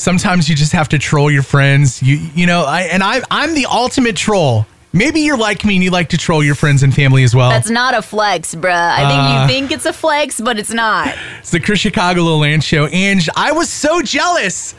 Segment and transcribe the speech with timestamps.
[0.00, 2.02] sometimes you just have to troll your friends.
[2.02, 4.66] You you know, I and I I'm the ultimate troll.
[4.92, 7.50] Maybe you're like me and you like to troll your friends and family as well.
[7.50, 8.72] That's not a flex, bruh.
[8.74, 9.42] I think Uh.
[9.42, 11.14] you think it's a flex, but it's not.
[11.38, 12.86] It's the Chris Chicago Lil Ange Show.
[12.88, 14.74] Ange, I was so jealous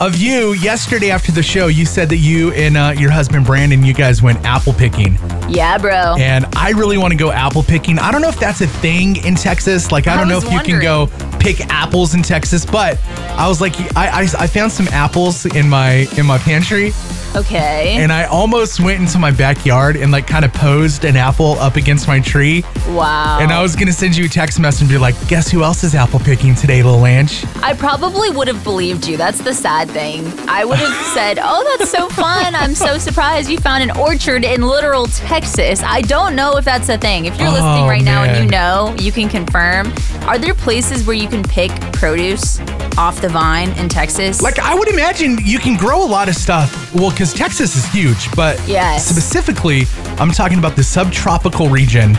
[0.00, 1.66] of you yesterday after the show.
[1.66, 5.18] You said that you and uh, your husband Brandon, you guys went apple picking.
[5.48, 6.16] Yeah, bro.
[6.18, 7.98] And I really want to go apple picking.
[7.98, 9.90] I don't know if that's a thing in Texas.
[9.92, 12.98] Like, I I don't know if you can go pick apples in Texas, but
[13.32, 16.92] I was like, I, I, I found some apples in my in my pantry,
[17.34, 17.96] Okay.
[17.98, 21.76] and I almost went into my backyard and like kind of posed an apple up
[21.76, 22.62] against my tree.
[22.88, 23.38] wow.
[23.40, 25.82] And I was gonna send you a text message and be like, guess who else
[25.84, 27.44] is apple picking today, little Ange?
[27.62, 29.16] I probably would have believed you.
[29.16, 30.26] That's the sad thing.
[30.48, 32.54] I would have said, "Oh, that's so fun!
[32.54, 36.88] I'm so surprised you found an orchard in literal Texas." I don't know if that's
[36.88, 37.26] a thing.
[37.26, 39.92] If you're Oh, listening right now and you know, you can confirm.
[40.22, 42.60] Are there places where you can pick produce
[42.98, 44.42] off the vine in Texas?
[44.42, 46.94] Like I would imagine you can grow a lot of stuff.
[46.94, 49.06] Well, because Texas is huge, but Yes.
[49.06, 49.82] specifically,
[50.18, 52.16] I'm talking about the subtropical region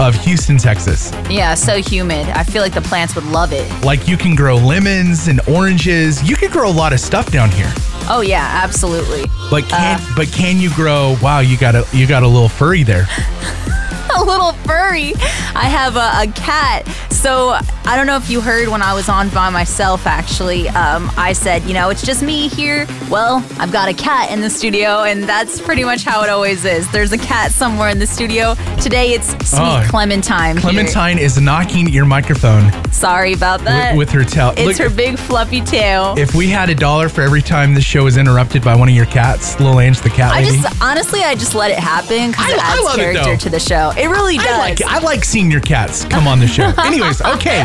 [0.00, 1.10] of Houston, Texas.
[1.30, 2.26] yeah, so humid.
[2.28, 3.70] I feel like the plants would love it.
[3.84, 6.22] Like you can grow lemons and oranges.
[6.28, 7.72] You can grow a lot of stuff down here.
[8.08, 9.24] Oh yeah, absolutely.
[9.50, 10.12] But can Uh.
[10.16, 11.16] but can you grow?
[11.22, 13.06] Wow, you got a you got a little furry there.
[14.16, 15.14] a little furry.
[15.54, 16.86] I have a, a cat.
[17.10, 17.50] So
[17.86, 20.68] I don't know if you heard when I was on by myself, actually.
[20.68, 22.86] Um, I said, you know, it's just me here.
[23.10, 26.64] Well, I've got a cat in the studio, and that's pretty much how it always
[26.64, 26.90] is.
[26.92, 28.54] There's a cat somewhere in the studio.
[28.82, 30.58] Today it's sweet Oh, Clementine.
[30.58, 33.96] Clementine is knocking your microphone Sorry about that.
[33.96, 34.52] with, with her tail.
[34.56, 36.14] it's Look, her big fluffy tail.
[36.18, 38.94] if we had a dollar for every time the show is interrupted by one of
[38.94, 40.58] your cats, Lil Ange the cat I lady.
[40.60, 43.36] just honestly, I just let it happen because I- it I adds it, character though.
[43.36, 43.92] to the show.
[43.96, 44.46] It really does.
[44.46, 46.72] I like I like seeing your cats come on the show.
[46.84, 47.64] Anyways, okay.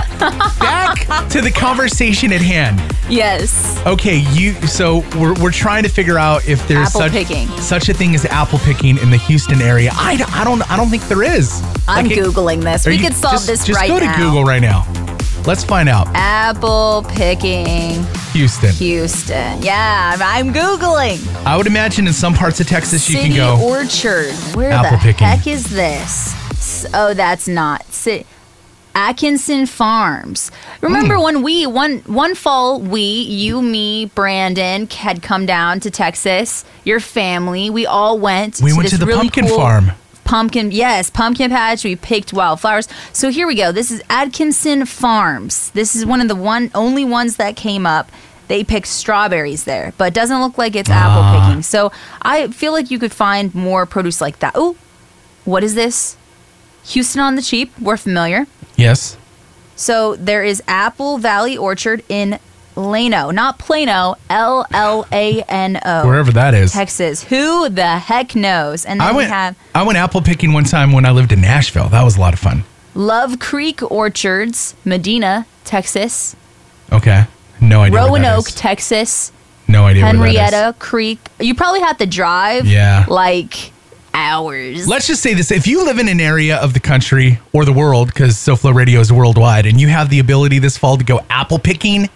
[0.59, 2.79] Back to the conversation at hand.
[3.09, 3.81] Yes.
[3.87, 7.47] Okay, you so we're, we're trying to figure out if there's Apple such picking.
[7.57, 9.89] such a thing as apple picking in the Houston area.
[9.93, 11.61] I, I don't I don't think there is.
[11.87, 12.85] I'm Like, it- googling this.
[12.85, 13.97] We you- could solve just, this just right now.
[13.99, 14.29] Just go to.
[14.29, 14.85] Google right now.
[15.49, 16.05] Let's find out.
[16.13, 18.69] Apple picking Houston.
[18.73, 19.63] Houston.
[19.63, 21.17] Yeah, I'm, googling.
[21.43, 23.59] I would imagine in some parts of Texas City you can go.
[23.59, 24.31] Orchard.
[24.55, 25.25] Where Apple the picking.
[25.25, 26.85] heck is this?
[26.93, 27.83] Oh, that's not.
[27.91, 28.27] Ci-
[28.93, 30.51] Atkinson Farms.
[30.81, 31.23] Remember Hmm.
[31.23, 36.63] when we one one fall we you me Brandon had come down to Texas.
[36.83, 38.61] Your family we all went.
[38.61, 39.93] we went this to the really pumpkin cool farm.
[40.29, 41.83] Pumpkin, yes, pumpkin patch.
[41.83, 42.87] We picked wildflowers.
[43.13, 43.71] So here we go.
[43.71, 45.71] This is Atkinson Farms.
[45.71, 48.11] This is one of the one only ones that came up.
[48.47, 50.93] They picked strawberries there, but it doesn't look like it's Ah.
[50.93, 51.63] apple picking.
[51.63, 51.91] So
[52.21, 54.51] I feel like you could find more produce like that.
[54.53, 54.75] Oh,
[55.45, 56.15] what is this?
[56.83, 57.71] Houston on the cheap.
[57.81, 58.45] We're familiar.
[58.75, 59.17] Yes.
[59.75, 62.37] So there is Apple Valley Orchard in
[62.79, 66.07] Llano, not Plano, L L A N O.
[66.07, 66.71] Wherever that is.
[66.71, 67.23] Texas.
[67.25, 68.85] Who the heck knows?
[68.85, 71.31] And then I we went have I went apple picking one time when I lived
[71.31, 71.89] in Nashville.
[71.89, 72.63] That was a lot of fun.
[72.95, 76.35] Love Creek Orchards, Medina, Texas.
[76.91, 77.25] Okay.
[77.61, 77.93] No idea.
[77.93, 78.47] where that Roanoke.
[78.55, 79.31] Texas.
[79.67, 80.03] No idea.
[80.03, 80.25] where that is.
[80.25, 81.19] Henrietta Creek.
[81.39, 83.05] You probably have to drive Yeah.
[83.07, 83.71] like
[84.13, 84.87] hours.
[84.87, 87.73] Let's just say this: if you live in an area of the country or the
[87.73, 91.21] world, because SoFlo Radio is worldwide, and you have the ability this fall to go
[91.29, 92.09] apple picking,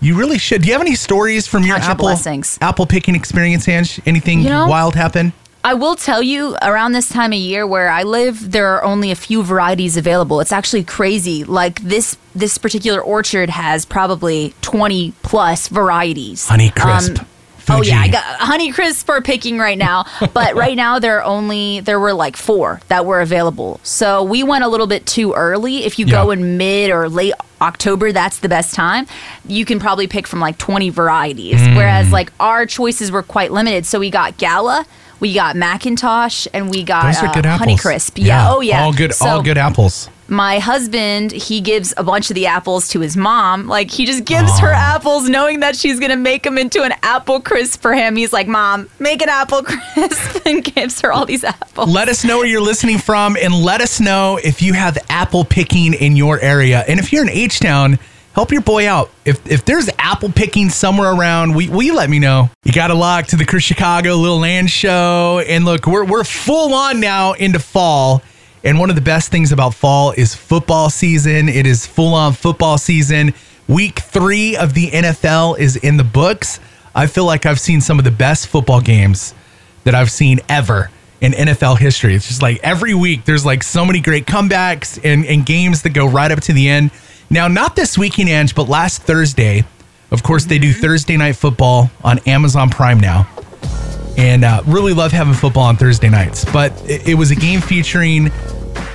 [0.00, 0.62] you really should.
[0.62, 2.58] Do you have any stories from your Count your apple blessings.
[2.60, 4.00] apple picking experience, Ange?
[4.06, 5.32] Anything You know- wild happen?
[5.64, 9.10] I will tell you around this time of year where I live, there are only
[9.10, 10.40] a few varieties available.
[10.40, 11.42] It's actually crazy.
[11.44, 16.46] Like this this particular orchard has probably 20 plus varieties.
[16.48, 17.18] Honey crisp.
[17.18, 17.26] Um,
[17.70, 21.24] Oh yeah, I got honey crisp for picking right now, but right now there are
[21.24, 23.80] only there were like four that were available.
[23.82, 25.84] So we went a little bit too early.
[25.84, 29.06] If you go in mid or late October, that's the best time.
[29.46, 31.76] You can probably pick from like 20 varieties, Mm.
[31.76, 33.84] whereas like our choices were quite limited.
[33.86, 34.86] So we got Gala,
[35.20, 37.58] we got McIntosh, and we got Those uh, good apples.
[37.60, 38.18] Honey Crisp.
[38.18, 38.46] Yeah.
[38.50, 38.82] Oh yeah.
[38.82, 39.12] All good.
[39.20, 40.08] all good apples.
[40.28, 44.24] My husband he gives a bunch of the apples to his mom like he just
[44.24, 48.14] gives her apples knowing that she's gonna make them into an apple crisp for him
[48.14, 49.62] he's like mom make an apple
[49.94, 53.54] crisp and gives her all these apples Let us know where you're listening from, and
[53.54, 57.30] let us know if you have apple picking in your area, and if you're in
[57.30, 57.98] H Town.
[58.34, 59.10] Help your boy out.
[59.24, 62.50] If if there's apple picking somewhere around, we we let me know.
[62.62, 65.42] You got to lock to the Chris Chicago Lil Ange Show.
[65.44, 68.22] And look, we're we're full on now into fall.
[68.64, 71.48] And one of the best things about fall is football season.
[71.48, 73.34] It is full on football season.
[73.68, 76.58] Week three of the NFL is in the books.
[76.94, 79.34] I feel like I've seen some of the best football games
[79.84, 80.90] that I've seen ever
[81.20, 82.14] in NFL history.
[82.14, 85.90] It's just like every week there's like so many great comebacks and, and games that
[85.90, 86.90] go right up to the end.
[87.30, 89.64] Now, not this weekend, Ange, but last Thursday,
[90.10, 90.80] Of course, they do mm-hmm.
[90.80, 93.28] Thursday night football on Amazon Prime now.
[94.18, 96.44] And uh, really love having football on Thursday nights.
[96.44, 98.24] But it, it was a game featuring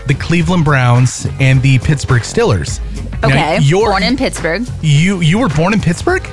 [0.05, 2.79] the Cleveland Browns and the Pittsburgh Steelers.
[3.21, 3.59] Now, Okay.
[3.61, 4.67] you're- Born in Pittsburgh.
[4.81, 6.23] you you were born in Pittsburgh?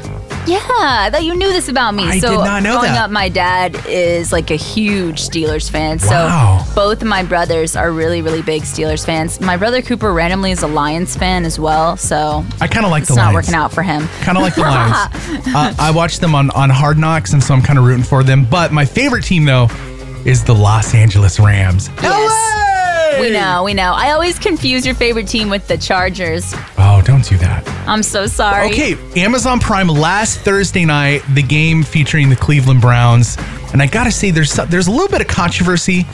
[0.46, 2.04] Yeah, I thought you knew this about me.
[2.04, 3.04] I so did not know growing that.
[3.04, 5.98] up, my dad is like a huge Steelers fan.
[6.06, 6.64] Wow.
[6.66, 9.40] So both of my brothers are really, really big Steelers fans.
[9.40, 11.96] My brother Cooper randomly is a Lions fan as well.
[11.96, 13.12] So I kind of like the.
[13.12, 13.46] it's the not Lions.
[13.46, 14.08] working out for him.
[14.22, 15.46] Kind of like the Lions.
[15.54, 18.22] uh, I watched them on, on Hard Knocks, and so I'm kind of rooting for
[18.22, 18.44] them.
[18.44, 19.68] But my favorite team, though,
[20.24, 21.88] is the Los Angeles Rams.
[22.02, 22.59] Yes.
[23.18, 23.92] We know, we know.
[23.94, 26.52] I always confuse your favorite team with the Chargers.
[26.78, 27.66] Oh, don't do that.
[27.88, 28.70] I'm so sorry.
[28.70, 33.36] Okay, Amazon Prime last Thursday night, the game featuring the Cleveland Browns,
[33.72, 36.06] and I gotta say, there's there's a little bit of controversy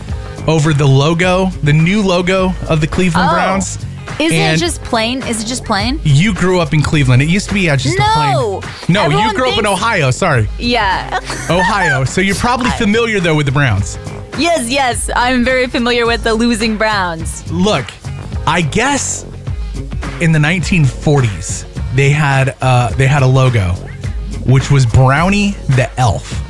[0.47, 3.35] over the logo, the new logo of the Cleveland Oh.
[3.35, 3.79] Browns.
[4.21, 5.23] Is And it just plain?
[5.27, 6.01] Is it just plain?
[6.05, 7.23] You grew up in Cleveland.
[7.23, 8.61] It used to be yeah, just No.
[8.63, 8.73] plain.
[8.89, 10.11] No, you Everyone grew up in Ohio.
[10.11, 11.19] Sorry, Yeah.
[11.51, 12.05] Ohio.
[12.05, 13.99] So you're probably familiar though with the Browns.
[14.39, 15.11] yes, yes.
[15.15, 17.51] I'm very familiar with the losing Browns.
[17.53, 17.87] Look,
[18.47, 19.25] I guess
[20.21, 23.73] in the 1940s they had uh, they had a logo,
[24.47, 26.43] which was Brownie the elf.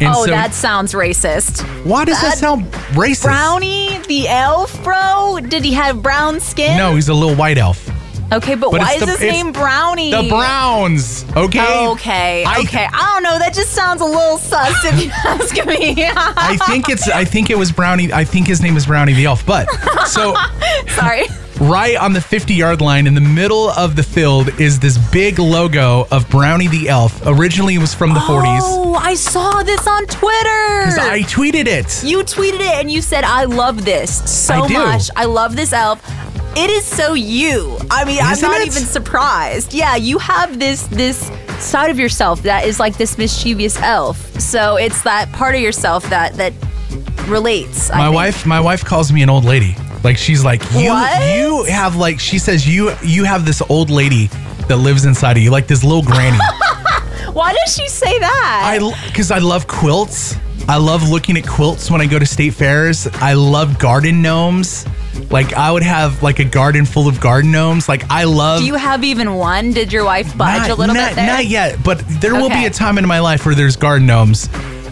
[0.00, 1.60] And oh, so- that sounds racist.
[1.84, 3.24] why does that that- sound racist?
[3.24, 5.38] Brownie the elf, bro?
[5.46, 6.76] Did he have brown skin?
[6.76, 7.88] No, he's a little white elf.
[8.32, 10.12] Okay, but, But why is the- his name Brownie?
[10.12, 11.24] The Browns.
[11.36, 11.86] Okay.
[11.88, 12.86] Okay, I- okay.
[12.92, 13.38] I don't know.
[13.40, 16.06] That just sounds a little sus if you ask me.
[16.06, 17.08] I think it's.
[17.08, 18.12] I think it was Brownie.
[18.12, 19.44] I think his name is Brownie the elf.
[19.44, 19.68] But
[20.06, 20.34] so
[20.90, 21.24] Sorry.
[21.60, 25.38] Right on the 50 yard line in the middle of the field is this big
[25.38, 27.22] logo of Brownie the elf.
[27.26, 28.60] Originally, it was from the 40s.
[28.62, 31.00] Oh, I saw this on Twitter.
[31.00, 32.02] I tweeted it.
[32.04, 35.10] You tweeted it and you said, I love this so I much.
[35.16, 36.02] I love this elf.
[36.56, 37.78] It is so you.
[37.90, 38.66] I mean, Isn't I'm not it?
[38.66, 39.72] even surprised.
[39.72, 41.30] Yeah, you have this this
[41.60, 44.18] side of yourself that is like this mischievous elf.
[44.40, 46.52] So it's that part of yourself that that
[47.28, 47.88] relates.
[47.90, 51.36] I my wife my wife calls me an old lady like she's like you What?
[51.36, 54.26] you have like she says you you have this old lady
[54.68, 56.38] that lives inside of you like this little granny
[57.32, 58.62] Why does she say that?
[58.80, 60.36] i because i love quilts
[60.68, 64.86] i love looking at quilts when i go to state fairs i love garden gnomes
[65.30, 68.66] like i would have like a garden full of garden gnomes like i love Do
[68.66, 69.72] you have even one?
[69.72, 71.26] Did your wife budge not, a little not- bit there?
[71.26, 74.48] not yet but there will be a time in my life where there's garden gnomes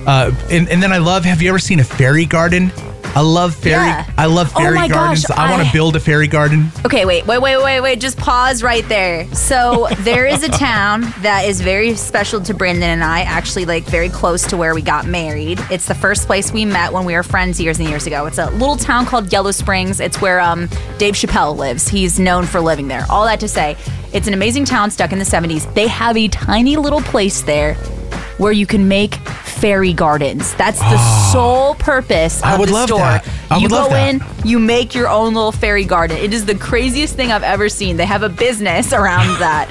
[0.07, 2.71] uh, and, and then i love have you ever seen a fairy garden
[3.15, 3.87] I love fairy.
[3.87, 4.11] Yeah.
[4.17, 5.27] I love Oh fairy my gardens.
[5.27, 6.71] gosh, I want to build a fairy garden.
[6.85, 8.01] Okay, wait, wait, wait, wait, wait.
[8.01, 9.27] Just pause right there.
[9.35, 13.85] So there is a town that is very special to Brandon and I, actually, like
[13.85, 15.59] very close to where we got married.
[15.71, 18.27] It's the first place we met when we were friends years and years ago.
[18.27, 20.01] It's a little town called Yellow Springs.
[20.01, 20.69] It's where um,
[20.99, 21.89] Dave Chappelle lives.
[21.89, 23.05] He's known for living there.
[23.11, 23.77] All that to say,
[24.13, 25.73] it's an amazing town stuck in the 70s.
[25.75, 27.75] They have a tiny little place there
[28.39, 30.55] where you can make fairy gardens.
[30.55, 30.99] That's the
[31.33, 32.45] sole purpose of.
[32.47, 32.99] I would the love store.
[33.01, 33.29] that.
[33.51, 34.15] I you go that.
[34.15, 36.17] in, you make your own little fairy garden.
[36.17, 37.97] It is the craziest thing I've ever seen.
[37.97, 39.69] They have a business around that.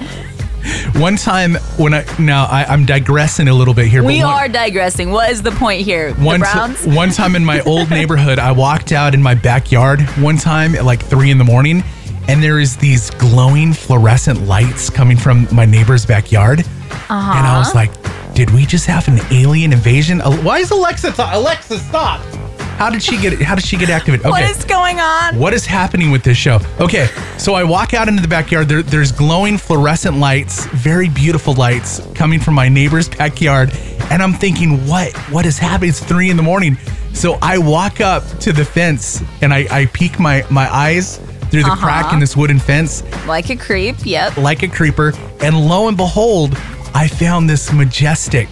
[0.95, 4.03] One time when I now I, I'm digressing a little bit here.
[4.03, 5.11] we one, are digressing.
[5.11, 6.13] What is the point here?
[6.15, 6.85] One, Browns?
[6.87, 10.83] one time in my old neighborhood, I walked out in my backyard one time at
[10.83, 11.83] like three in the morning,
[12.27, 17.33] and there is these glowing fluorescent lights coming from my neighbor's backyard, Uh-huh.
[17.37, 17.91] and I was like,
[18.37, 21.13] "Did we just have an alien invasion?" Why is Alexa?
[21.13, 22.21] ta- Alexa, stop!
[22.77, 23.41] How did she get?
[23.41, 24.27] How did she get activated?
[24.27, 24.29] Okay.
[24.29, 25.39] What is going on?
[25.39, 26.59] What is happening with this show?
[26.79, 28.67] Okay, so I walk out into the backyard.
[28.67, 33.71] There, there's glowing fluorescent lights, very beautiful lights coming from my neighbor's backyard,
[34.11, 35.17] and I'm thinking, what?
[35.31, 35.89] What is happening?
[35.89, 36.77] It's three in the morning.
[37.13, 41.17] So I walk up to the fence and I, I peek my my eyes
[41.49, 42.15] through the crack uh-huh.
[42.15, 43.95] in this wooden fence Like a creep.
[44.03, 44.37] Yep.
[44.37, 46.56] like a creeper, and lo and behold,
[46.97, 48.49] I found this majestic,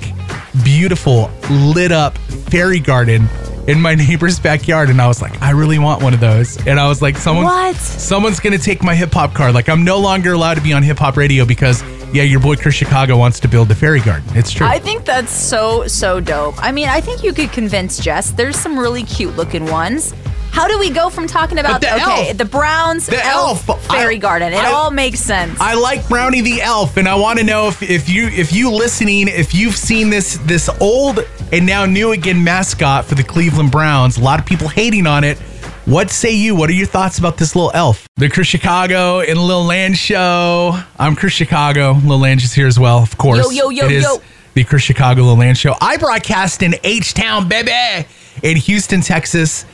[0.64, 2.16] beautiful, lit up
[2.52, 3.28] fairy garden
[3.68, 6.56] in my neighbor's backyard, and I was like, I really want one of those.
[6.68, 7.75] And I was like, someone, What?
[7.75, 9.56] someone's gonna take my hip hop card.
[9.56, 11.82] Like I'm no longer allowed to be on hip hop radio because
[12.14, 14.30] yeah, your boy Chris Chicago wants to build a fairy garden.
[14.36, 14.68] It's true.
[14.68, 16.54] I think that's so, so dope.
[16.64, 18.30] I mean, I think you could convince Jess.
[18.30, 20.14] There's some really cute looking ones.
[20.56, 22.38] How do we go from talking about the okay, elf.
[22.38, 23.86] the Browns The elf, elf.
[23.88, 24.54] fairy I- garden?
[24.54, 25.60] It I- all makes sense.
[25.60, 28.72] I like Brownie the Elf, and I want to know if, if you if you
[28.72, 31.20] listening, if you've seen this this old
[31.52, 34.18] and now new again mascot for the Cleveland Browns.
[34.18, 35.38] A lot of people hating on it.
[35.84, 36.56] What say you?
[36.56, 38.08] What are your thoughts about this little elf?
[38.16, 40.80] The Chris Chicago and Lil Ange show.
[40.98, 42.00] I'm Chris Chicago.
[42.06, 43.40] Lil Ange is here as well, of course.
[43.44, 44.22] Yo, yo, yo, It is yo.
[44.54, 45.76] The Chris Chicago Lil Ange show.
[45.82, 48.08] I broadcast in H Town, baby,
[48.42, 49.66] in Houston, Texas.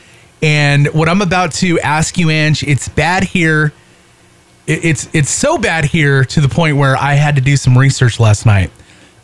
[0.42, 3.72] And what I'm about to ask you, Ange, it's bad here
[4.66, 8.20] it's it's so bad here to the point where I had to do some research
[8.20, 8.70] last night.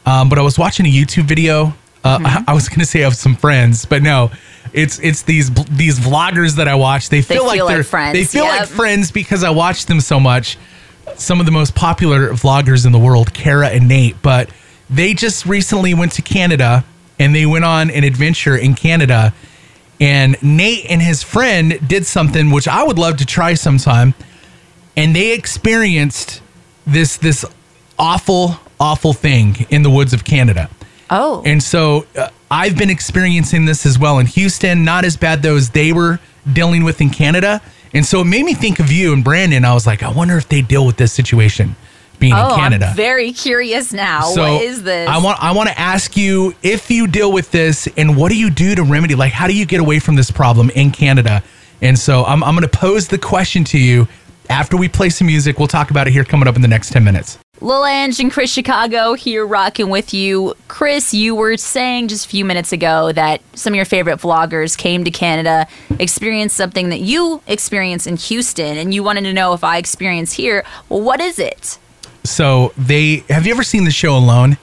[0.05, 1.75] Um, but I was watching a YouTube video.
[2.05, 4.31] Uh, I, I was going to say of some friends, but no,
[4.73, 7.09] it's it's these these vloggers that I watch.
[7.09, 10.01] They feel, like feel like they're friends, They feel like friends because I watch them
[10.01, 10.59] so much.
[11.15, 14.51] Some of the most popular vloggers in the world, Kara and Nate, but
[14.91, 16.85] they just recently went to Canada
[17.19, 19.33] and they went on an adventure in Canada.
[20.01, 24.15] And Nate and his friend did something which I would love to try sometime
[24.99, 26.43] and they experienced
[26.85, 27.45] this this
[28.01, 30.69] awful awful thing in the woods of Canada.
[31.09, 31.41] Oh.
[31.47, 35.57] And so uh, I've been experiencing this as well in Houston, not as bad though
[35.57, 36.19] as they were
[36.53, 37.63] dealing with in Canada.
[37.95, 39.65] And so it made me think of you and Brandon.
[39.65, 41.77] I was like, I wonder if they deal with this situation
[42.19, 42.87] being oh, in Canada.
[42.87, 44.23] I'm very curious now.
[44.23, 45.09] So what is this?
[45.09, 48.39] I want I want to ask you if you deal with this and what do
[48.39, 49.15] you do to remedy?
[49.15, 51.43] Like, how do you get away from this problem in Canada?
[51.81, 54.09] And so I'm I'm going to pose the question to you
[54.51, 55.59] after we play some music.
[55.59, 57.39] We'll talk about it here coming up in the next ten minutes.
[57.61, 60.55] Lil Ange and Chris Chicago here rocking with you.
[60.69, 64.79] Chris, you were saying just a few minutes ago that some of your favorite vloggers
[64.79, 65.67] came to Canada,
[65.99, 70.37] experienced something that you experienced in Houston, and you wanted to know if I experienced
[70.37, 70.65] here.
[70.89, 71.79] Well, what is it?
[72.31, 74.59] So they have you ever seen the show Alone?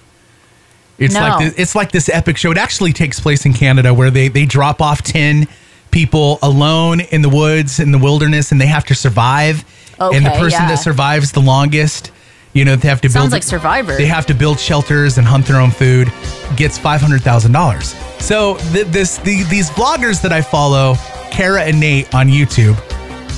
[0.98, 1.22] It's No.
[1.22, 2.52] like this, it's like this epic show.
[2.52, 5.48] It actually takes place in Canada where they they drop off ten
[5.92, 9.64] people alone in the woods in the wilderness and they have to survive.
[10.00, 10.68] Okay, and the person yeah.
[10.68, 12.12] that survives the longest,
[12.54, 13.96] you know, they have to Sounds build like Survivor.
[13.96, 16.12] They have to build shelters and hunt their own food.
[16.58, 17.96] Gets five hundred thousand dollars.
[18.20, 20.96] So th- this the, these vloggers that I follow,
[21.32, 22.76] Kara and Nate on YouTube,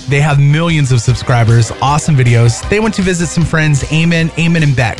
[0.07, 2.67] they have millions of subscribers, awesome videos.
[2.69, 4.99] They went to visit some friends, Eamon, Eamon and Beck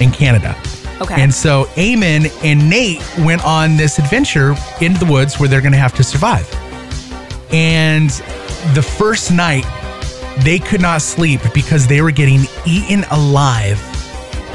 [0.00, 0.56] in Canada.
[1.00, 1.20] Okay.
[1.20, 5.72] And so Eamon and Nate went on this adventure into the woods where they're going
[5.72, 6.48] to have to survive.
[7.52, 8.10] And
[8.74, 9.64] the first night,
[10.38, 13.78] they could not sleep because they were getting eaten alive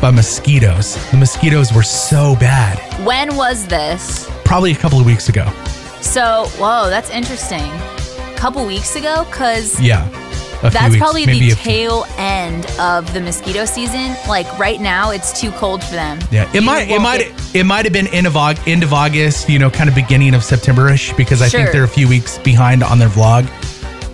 [0.01, 0.95] by mosquitoes.
[1.11, 2.79] The mosquitoes were so bad.
[3.05, 4.29] when was this?
[4.43, 5.45] Probably a couple of weeks ago.
[6.01, 7.71] So, whoa, that's interesting.
[8.41, 9.23] Couple weeks ago?
[9.29, 10.07] Because Yeah.
[10.63, 14.15] That's weeks, probably the few- tail end of the mosquito season.
[14.27, 16.19] Like right now, it's too cold for them.
[16.31, 18.35] Yeah, it You might it might get- it might have been end of
[18.67, 21.87] end of August, you know, kind of beginning of September-ish because I think they're a
[21.87, 23.47] few weeks behind on their vlog.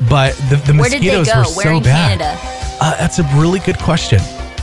[0.10, 1.40] But the, the Where did they mosquitoes go?
[1.40, 2.20] were Where so in bad.
[2.20, 2.40] Canada?
[2.82, 4.20] Uh, that's a really good question.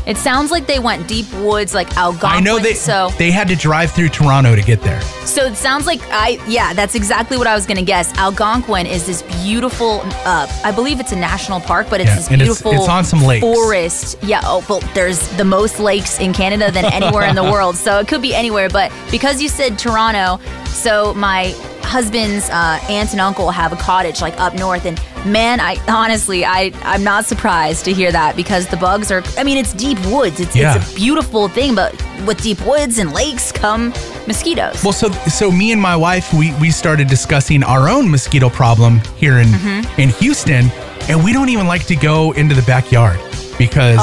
[0.06, 2.30] It sounds like they went deep woods, like Algonquin.
[2.30, 3.10] I know they so.
[3.18, 5.00] they had to drive through Toronto to get there.
[5.24, 8.12] So it sounds like I yeah, that's exactly what I was gonna guess.
[8.18, 12.26] Algonquin is this beautiful uh I believe it's a national park, but it's Yeah, this
[12.30, 13.42] and it's- beautiful it's on some lakes.
[13.44, 14.18] forest.
[14.22, 17.76] Yeah, oh well there's the most lakes in Canada than anywhere in the world.
[17.76, 21.54] So it could be anywhere, but because you said Toronto, so my
[21.84, 26.44] husband's uh, aunt and uncle have a cottage like up north and man I honestly
[26.44, 29.98] I I'm not surprised to hear that because the bugs are I mean it's deep
[30.06, 30.76] woods it's, Yeah.
[30.76, 31.92] it's a beautiful thing but
[32.26, 33.90] with deep woods and lakes come
[34.26, 38.48] mosquitoes Well, so so me and my wife we we started discussing our own mosquito
[38.48, 40.00] problem here in Mm-hmm.
[40.00, 40.70] in Houston,
[41.08, 43.20] and we don't even like to go into the backyard
[43.58, 43.98] because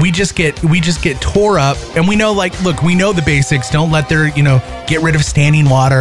[0.00, 1.76] we just get we just get tore up.
[1.96, 3.70] And we know like look, we know the basics.
[3.70, 5.96] Don't let their you know get rid of standing water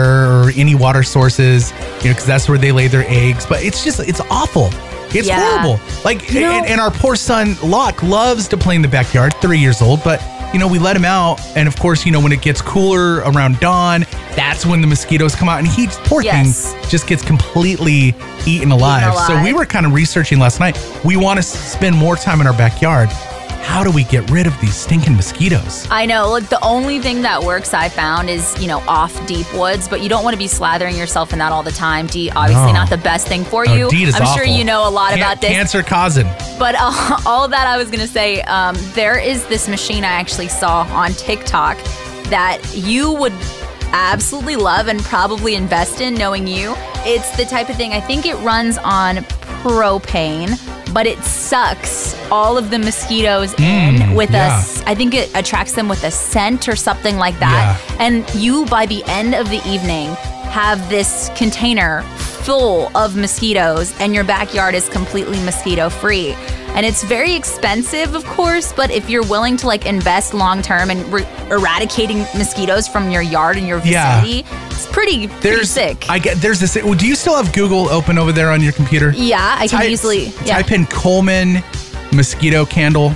[0.45, 1.77] or any water sources, you
[2.09, 3.45] know, because that's where they lay their eggs.
[3.45, 4.69] But it's just it's awful.
[5.13, 5.39] It's Yeah.
[5.41, 5.79] horrible.
[6.05, 9.33] Like You know- and, and our poor son Locke loves to play in the backyard.
[9.41, 10.21] Three years old, but
[10.53, 13.17] you know we let him out, and of course you know when it gets cooler
[13.29, 14.05] around dawn,
[14.35, 16.71] that's when the mosquitoes come out, and he poor Yes.
[16.73, 19.13] thing just gets completely eaten alive.
[19.27, 19.43] So alive.
[19.43, 20.77] we were kind of researching last night.
[21.03, 23.09] We want to spend more time in our backyard.
[23.61, 25.87] How do we get rid of these stinking mosquitoes?
[25.89, 26.29] I know.
[26.29, 30.01] Like the only thing that works I found is, you know, off deep woods, but
[30.01, 32.07] you don't want to be slathering yourself in that all the time.
[32.07, 32.73] D, obviously No.
[32.73, 33.89] not the best thing for Oh, you.
[33.89, 35.51] DEET is I'm sure you know a lot Can- about this.
[35.51, 36.27] Cancer causing.
[36.59, 40.09] But uh, all that I was going to say, um, there is this machine I
[40.11, 41.77] actually saw on TikTok
[42.25, 43.33] that you would
[43.93, 46.73] absolutely love and probably invest in, knowing you.
[47.05, 49.17] It's the type of thing, I think it runs on
[49.61, 50.57] propane,
[50.93, 54.61] but it sucks all of the mosquitoes in Mm, with yeah.
[54.85, 57.79] I think it attracts them with a scent or something like that.
[57.99, 60.09] And you, by the end of the evening,
[60.51, 62.03] have this container
[62.43, 66.33] full of mosquitoes, and your backyard is completely mosquito free.
[66.73, 70.89] And it's very expensive, of course, but if you're willing to like invest long term
[70.89, 74.21] in re- eradicating mosquitoes from your yard and your Yeah.
[74.21, 76.05] vicinity, it's pretty, pretty There's sick.
[76.09, 76.73] I get there's this.
[76.73, 79.11] Do you still have Google open over there on your computer?
[79.15, 80.31] yeah, I can easily.
[80.45, 80.55] Yeah.
[80.61, 81.61] type in Coleman
[82.13, 83.09] mosquito candle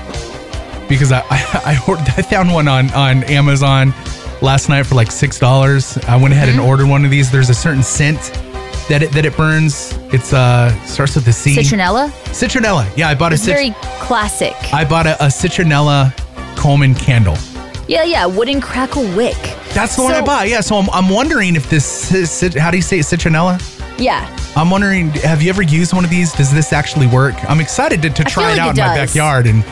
[0.90, 3.94] because I I, I, I found one on on Amazon
[4.42, 5.98] last night for like six dollars.
[6.10, 6.60] I went ahead Mm-hmm.
[6.60, 7.32] and ordered one of these.
[7.32, 8.20] There's a certain scent
[8.90, 9.98] that it, that it burns.
[10.14, 11.56] It's uh starts with the C.
[11.56, 12.10] Citronella.
[12.32, 12.90] Citronella.
[12.98, 14.54] Yeah, I bought a It's cit- very classic.
[14.74, 16.16] I bought a, a citronella
[16.56, 17.38] Coleman candle.
[17.88, 18.26] Yeah, yeah.
[18.26, 19.38] Wooden crackle wick.
[19.74, 20.48] That's the one I So- bought.
[20.50, 23.62] Yeah, so I'm, I'm wondering if this is, how do you say it, citronella?
[24.00, 24.26] Yeah.
[24.56, 26.34] I'm wondering, have you ever used one of these?
[26.34, 27.36] Does this actually work?
[27.50, 29.64] I'm excited to, to try it like out it in my backyard and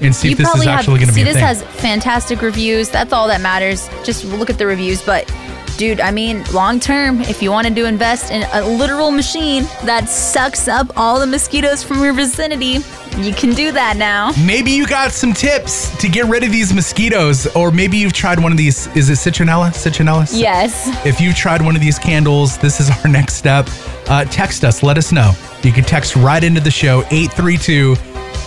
[0.00, 1.44] and see you if this is actually going to be see this thing.
[1.44, 2.88] has fantastic reviews.
[2.90, 3.88] That's all that matters.
[4.04, 5.30] Just look at the reviews, but
[5.76, 10.08] dude, I mean, long term, if you wanted to invest in a literal machine that
[10.08, 12.78] sucks up all the mosquitoes from your vicinity,
[13.18, 14.32] you can do that now.
[14.44, 18.40] Maybe you got some tips to get rid of these mosquitoes, or maybe you've tried
[18.40, 18.86] one of these.
[18.96, 19.70] Is it citronella?
[19.70, 20.28] Citronella?
[20.32, 20.88] Yes.
[21.04, 23.68] If you've tried one of these candles, this is our next step.
[24.08, 25.32] Uh, text us, let us know.
[25.62, 27.96] You can text right into the show, 832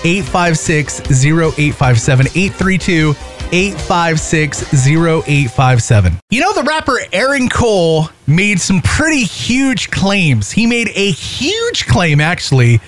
[0.04, 2.28] 856 0857.
[2.28, 3.16] 832
[3.52, 6.20] 856 0857.
[6.30, 10.52] You know, the rapper Aaron Cole made some pretty huge claims.
[10.52, 12.80] He made a huge claim, actually,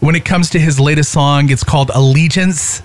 [0.00, 1.50] when it comes to his latest song.
[1.50, 2.82] It's called Allegiance.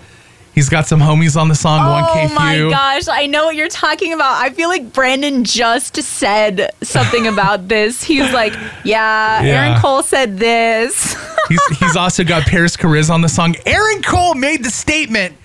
[0.53, 3.70] He's got some homies on the song, 1K Oh my gosh, I know what you're
[3.70, 4.39] talking about.
[4.39, 8.03] I feel like Brandon just said something about this.
[8.03, 8.53] He's like,
[8.84, 9.65] Yeah, Yeah.
[9.65, 11.15] Aaron Cole said this.
[11.50, 13.56] He's, he's also got Parris Chariz on the song.
[13.65, 15.36] Aaron Cole made the statement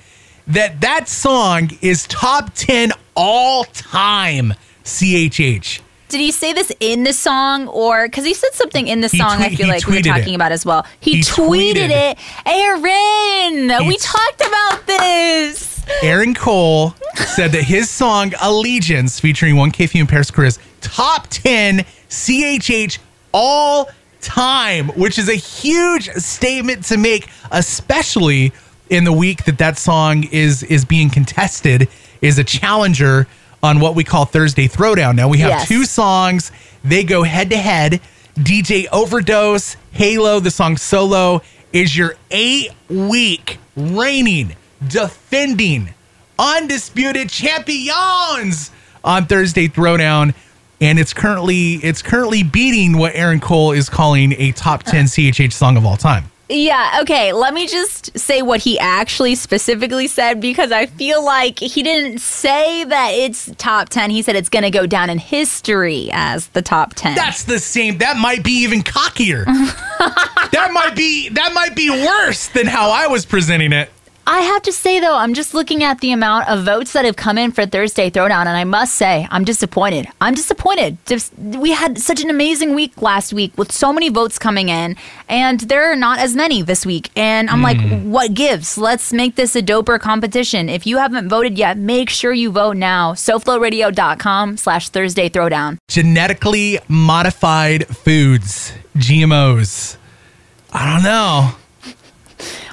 [0.49, 5.81] that that song is top 10 all time CHH.
[6.09, 9.19] Did he say this in the song or because he said something in the He
[9.19, 10.37] song I feel like we were talking it.
[10.37, 10.87] about as well.
[11.01, 12.13] He, He tweeted, tweeted.
[12.13, 12.19] it.
[12.47, 15.85] Aaron, He we talked about this.
[16.03, 21.85] Aaron Cole said that his song Allegiance, featuring 1K Phew and Parris Chariz, top 10
[22.09, 22.99] CHH
[23.33, 23.91] all
[24.23, 28.53] time, which is a huge statement to make, especially
[28.91, 31.89] in the week that that song is is being contested,
[32.21, 33.27] is a challenger
[33.63, 35.17] on what we call Thursday Throwdown.
[35.17, 35.69] Now we have Yes.
[35.69, 36.53] two songs;
[36.85, 38.01] they go head to head.
[38.39, 41.43] DJ Overdose, Halo, the song Solo
[41.73, 44.55] is your eight week reigning,
[44.87, 45.93] defending,
[46.39, 48.71] undisputed champions
[49.05, 50.35] on Thursday Throwdown.
[50.81, 55.53] And it's currently it's currently beating what Aaron Cole is calling a top 10 CHH
[55.53, 56.31] song of all time.
[56.49, 57.33] Yeah, okay.
[57.33, 62.21] Let me just say what he actually specifically said because I feel like he didn't
[62.21, 64.11] say that it's top 10.
[64.11, 67.17] He said it's going to go down in history as the top 10.
[67.17, 67.99] That's the same.
[67.99, 69.45] That might be even cockier.
[69.99, 73.91] that might be that might be worse than how I was presenting it.
[74.31, 77.17] I have to say though, I'm just looking at the amount of votes that have
[77.17, 80.07] come in for Thursday Throwdown, and I must say, I'm disappointed.
[80.21, 80.99] I'm disappointed.
[81.07, 84.97] Just we had such an amazing week last week with so many votes coming in,
[85.31, 87.09] and there are not as many this week.
[87.17, 88.11] And I'm like, mm.
[88.11, 88.77] what gives?
[88.77, 90.69] Let's make this a doper competition.
[90.69, 93.15] If you haven't voted yet, make sure you vote now.
[93.15, 95.79] SoFloRadio.com slash Thursday Throwdown.
[95.89, 99.97] Genetically modified foods, GMOs.
[100.71, 101.55] I don't know.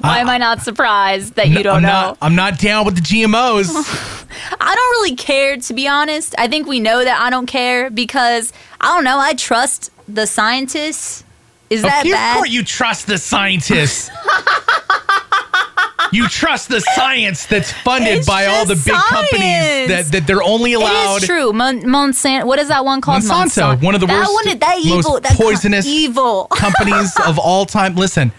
[0.02, 1.88] Why am I not surprised that you don't I'm know?
[1.88, 3.70] Not, I'm not down with the GMOs.
[4.62, 6.36] I don't really care, to be honest.
[6.38, 9.18] I think we know that I don't care because I don't know.
[9.20, 11.24] I trust the scientists.
[11.70, 12.38] Is that of bad?
[12.38, 14.12] course you trust the scientists.
[16.12, 20.44] you trust the science that's funded It's by all the big companies that, that they're
[20.44, 21.18] only allowed.
[21.18, 21.52] It is true.
[21.54, 22.46] Mon- Monsanto.
[22.46, 23.24] What is that one called?
[23.24, 26.46] Monsanto, one of the that worst, One, that evil, most that poisonous evil.
[26.52, 27.96] companies of all time.
[27.96, 28.32] Listen,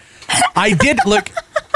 [0.55, 1.29] I did look.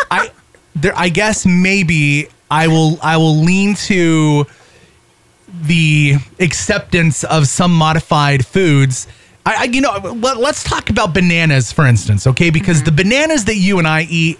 [0.10, 0.32] I
[0.76, 0.94] there.
[0.96, 2.98] I guess maybe I will.
[3.02, 4.46] I will lean to
[5.64, 9.08] the acceptance of some modified foods.
[9.46, 12.50] I, I you know, let, let's talk about bananas, for instance, okay?
[12.50, 12.86] Because Mm-hmm.
[12.96, 14.40] the bananas that you and I eat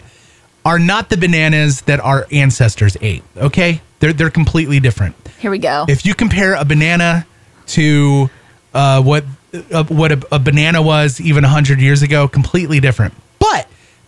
[0.63, 3.24] are not the bananas that our ancestors ate.
[3.36, 5.15] Okay, they're they're completely different.
[5.39, 5.86] Here we go.
[5.89, 7.26] If you compare a banana
[7.67, 8.30] to
[8.74, 9.26] uh, what
[9.71, 13.13] uh, what a, a banana was even hundred years ago, completely different.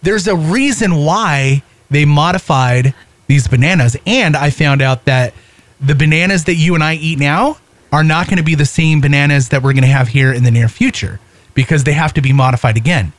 [0.03, 2.93] There's a reason why they modified
[3.27, 5.33] these bananas, and I found out that
[5.79, 7.57] the bananas that you and I eat now
[7.91, 10.43] are not going to be the same bananas that we're going to have here in
[10.43, 11.19] the near future
[11.53, 13.13] because they have to be modified again.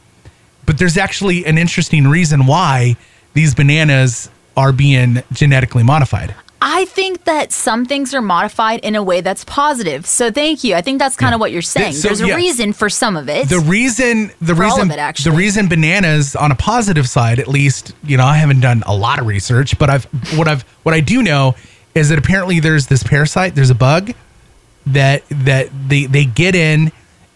[0.66, 2.96] But there's actually an interesting reason why
[3.32, 6.34] these bananas are being genetically modified.
[6.66, 10.06] I think that some things are modified in a way that's positive.
[10.06, 10.74] So thank you.
[10.74, 11.92] I think that's kind of what you're saying.
[11.92, 12.36] So, There's a yeah.
[12.36, 13.50] reason for some of it.
[13.50, 15.32] the reason the reason of it, actually.
[15.32, 18.96] the reason bananas on a positive side at least you know i haven't done a
[18.96, 20.04] lot of research but i've
[20.38, 21.54] what i've what i do know
[21.94, 24.12] is that apparently there's this parasite there's a bug
[24.86, 26.90] that that they they get in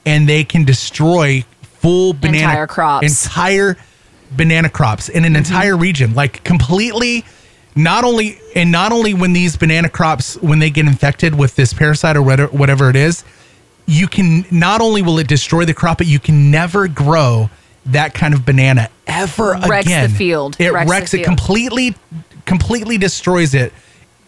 [0.06, 3.24] and they can destroy full banana Entire crops.
[3.24, 3.76] entire
[4.30, 5.36] banana crops in an mm-hmm.
[5.36, 7.24] entire region like completely
[7.78, 11.72] not only and not only when these banana crops when they get infected with this
[11.72, 13.24] parasite or whatever, it is
[13.88, 17.48] you can not only will it destroy the crop, but you can never grow
[17.86, 20.56] that kind of banana ever It Wrecks the field.
[20.60, 21.26] It Wrecks wrecks, it field.
[21.26, 21.96] completely,
[22.44, 23.72] completely destroys it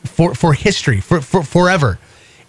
[0.06, 1.98] for for history for, for forever.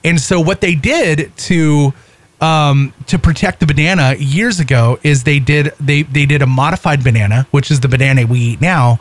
[0.06, 1.94] And so what they did to
[2.40, 7.04] um, to protect the banana years ago is they did they they did a modified
[7.04, 9.00] banana, which is the banana we eat now,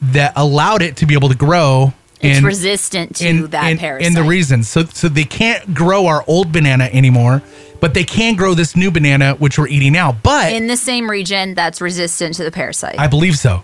[0.00, 1.92] that allowed it to be able to grow.
[2.20, 4.06] It's resistant to in, that in, parasite.
[4.08, 4.64] in the reason.
[4.64, 7.42] So so they can't grow our old banana anymore,
[7.80, 10.12] but they can grow this new banana which we're eating now.
[10.12, 12.98] But in the same region that's resistant to the parasite.
[12.98, 13.62] I believe so.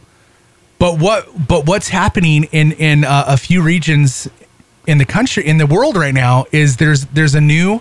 [0.79, 4.29] But what but what's happening in in uh, a few regions
[4.87, 7.81] in the country in the world right now is there's there's a new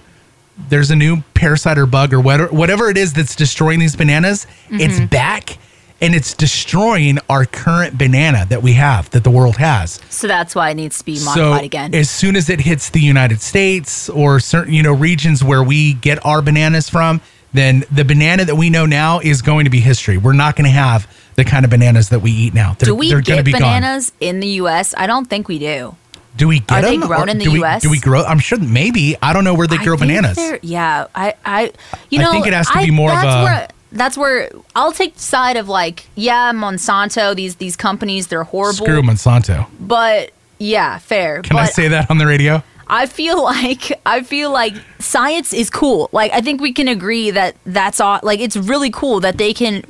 [0.70, 4.48] there's a new parasite or bug or whatever whatever it is that's destroying these bananas.
[4.72, 5.06] It's Mm-hmm.
[5.08, 5.58] back
[6.04, 10.00] and it's destroying our current banana that we have that the world has.
[10.10, 11.96] so that's why it needs to be modified so again.
[11.96, 15.94] as soon as it hits the United States or certain you know regions where we
[15.96, 17.22] get our bananas from,
[17.54, 20.18] then the banana that we know now is going to be history.
[20.18, 22.76] We're not going to have the kind of bananas that we eat now.
[22.80, 23.62] They're, do we they're get be gone.
[23.62, 24.94] bananas in the U.S.?
[24.98, 25.96] I don't think we do.
[26.36, 27.08] Do we get Are they them?
[27.08, 27.84] grown in the do we- US?
[27.84, 28.24] Do we grow?
[28.24, 29.16] I'm sure maybe.
[29.22, 30.40] I don't know where they I grow bananas.
[30.64, 31.72] Yeah, I, I,
[32.10, 34.50] you I know, think it has to I- be more of a- Where, that's where
[34.76, 37.36] I'll take the side of like, yeah, Monsanto.
[37.36, 38.86] These these companies, they're horrible.
[38.86, 39.68] Screw Monsanto.
[39.80, 41.42] But yeah, fair.
[41.42, 42.64] Can but I say that on the radio?
[42.88, 46.10] I feel like I feel like science is cool.
[46.12, 48.20] Like I think we can agree that that's all.
[48.24, 49.84] Like it's really cool that they can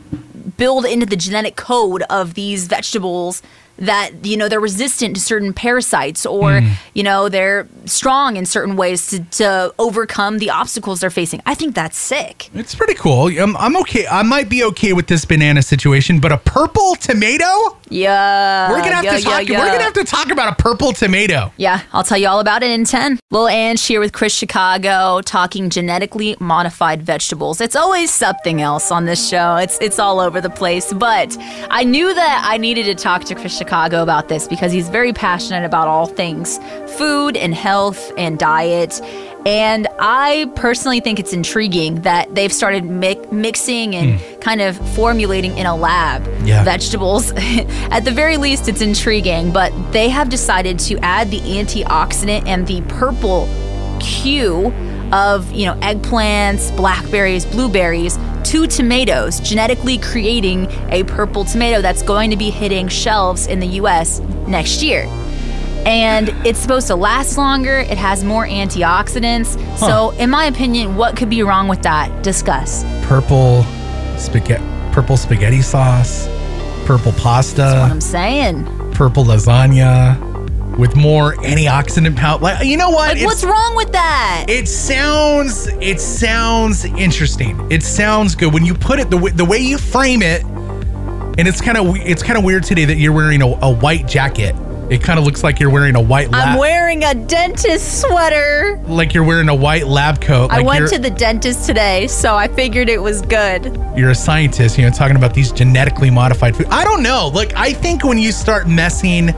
[0.57, 3.41] build into the genetic code of these vegetables
[3.77, 6.69] that you know they're resistant to certain parasites or Hmm.
[6.93, 11.41] you know they're strong in certain ways to, to overcome the obstacles they're facing.
[11.45, 12.49] I think that's sick.
[12.53, 13.27] It's pretty cool.
[13.27, 14.05] I'm, I'm okay.
[14.07, 17.77] I might be okay with this banana situation, but a purple tomato?
[17.89, 19.47] Yeah, We're gonna have yeah, to talk.
[19.49, 21.51] yeah, We're gonna have to talk about a purple tomato.
[21.57, 23.19] Yeah, I'll tell you all about it in 10.
[23.31, 27.61] Lil Ange here with Chris Chicago talking genetically modified vegetables.
[27.61, 29.57] It's always something else on this show.
[29.57, 31.35] It's it's all over the place, but
[31.69, 35.13] I knew that I needed to talk to Chris Chicago about this because he's very
[35.13, 36.59] passionate about all things
[36.97, 39.01] food and health and diet.
[39.45, 44.39] And I personally think it's intriguing that they've started mi- mixing and hmm.
[44.39, 46.63] kind of formulating in a lab Yeah.
[46.63, 47.31] vegetables.
[47.91, 52.67] At the very least, it's intriguing, but they have decided to add the antioxidant and
[52.67, 53.47] the purple
[53.99, 54.71] Q
[55.13, 62.31] of, you know, eggplants, blackberries, blueberries to tomatoes, genetically creating a purple tomato that's going
[62.31, 65.05] to be hitting shelves in the US next year.
[65.85, 69.59] And it's supposed to last longer, it has more antioxidants.
[69.77, 72.23] So, in my opinion, what could be wrong with that?
[72.23, 72.83] Discuss.
[73.03, 73.63] Purple
[74.17, 74.63] spaghetti.
[74.93, 76.27] Purple spaghetti sauce.
[76.85, 77.61] Purple pasta.
[77.61, 77.91] What pasta.
[77.91, 78.91] I'm saying.
[78.93, 80.32] Purple lasagna
[80.77, 82.39] with more antioxidant power.
[82.39, 83.17] Like you know what?
[83.17, 84.45] Like, what's wrong with that?
[84.49, 87.71] It sounds it sounds interesting.
[87.71, 90.43] It sounds good when you put it the way, the way you frame it.
[91.35, 94.07] And it's kind of it's kind of weird today that you're wearing a, a white
[94.07, 94.55] jacket.
[94.89, 98.79] It kind of looks like you're wearing a white Lab, I'm wearing a dentist sweater.
[98.85, 100.51] like you're wearing a white lab coat.
[100.51, 103.65] I went to the dentist today, so I figured it was good.
[103.95, 106.67] you're a scientist, you know, talking about these genetically modified food.
[106.67, 107.31] I don't know.
[107.33, 109.33] Like I think when you start messing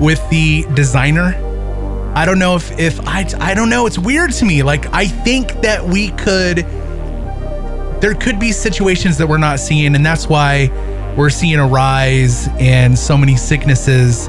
[0.00, 1.34] with the designer,
[2.14, 3.86] I don't know if if I I don't know.
[3.86, 4.62] It's weird to me.
[4.62, 6.58] Like I think that we could
[8.00, 10.70] there could be situations that we're not seeing, and that's why
[11.16, 14.28] we're seeing a rise in so many sicknesses.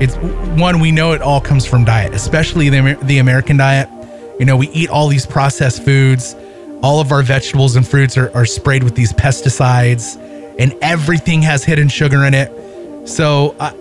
[0.00, 0.16] It's
[0.60, 3.88] one we know it all comes from diet, especially the the American diet.
[4.38, 6.36] You know, we eat all these processed foods.
[6.82, 10.16] All of our vegetables and fruits are, are sprayed with these pesticides,
[10.58, 13.08] and everything has hidden sugar in it.
[13.08, 13.74] So I,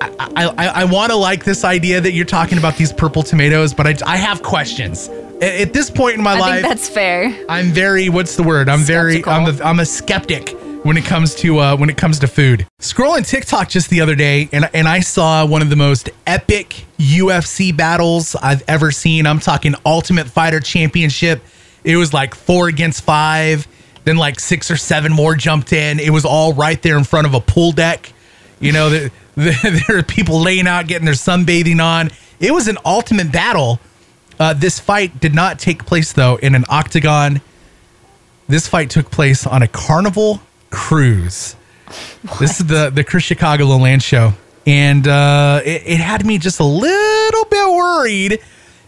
[0.00, 3.74] I, I, I want to like this idea that you're talking about these purple tomatoes,
[3.74, 5.08] but I, I have questions.
[5.08, 7.44] At, at this point in my I life, think that's fair.
[7.48, 8.68] I'm very what's the word?
[8.68, 9.66] I'm very I'm a, Skeptical.
[9.66, 10.48] I'm a skeptic
[10.84, 12.66] when it comes to uh, when it comes to food.
[12.80, 16.84] Scrolling TikTok just the other day, and and I saw one of the most epic
[16.98, 19.26] UFC battles I've ever seen.
[19.26, 21.42] I'm talking Ultimate Fighter Championship.
[21.84, 23.66] It was like four against five.
[24.04, 26.00] Then like six or seven more jumped in.
[26.00, 28.12] It was all right there in front of a pool deck.
[28.58, 29.10] You know, the,
[29.88, 32.10] there are people laying out, getting their sunbathing on.
[32.38, 33.80] It was an ultimate battle.
[34.38, 37.40] Uh, this fight did not take place though in an octagon.
[38.48, 41.56] This fight took place on a carnival cruise.
[42.38, 44.32] This is the the Chris Chicago Land show,
[44.66, 48.40] and uh, it, it had me just a little bit worried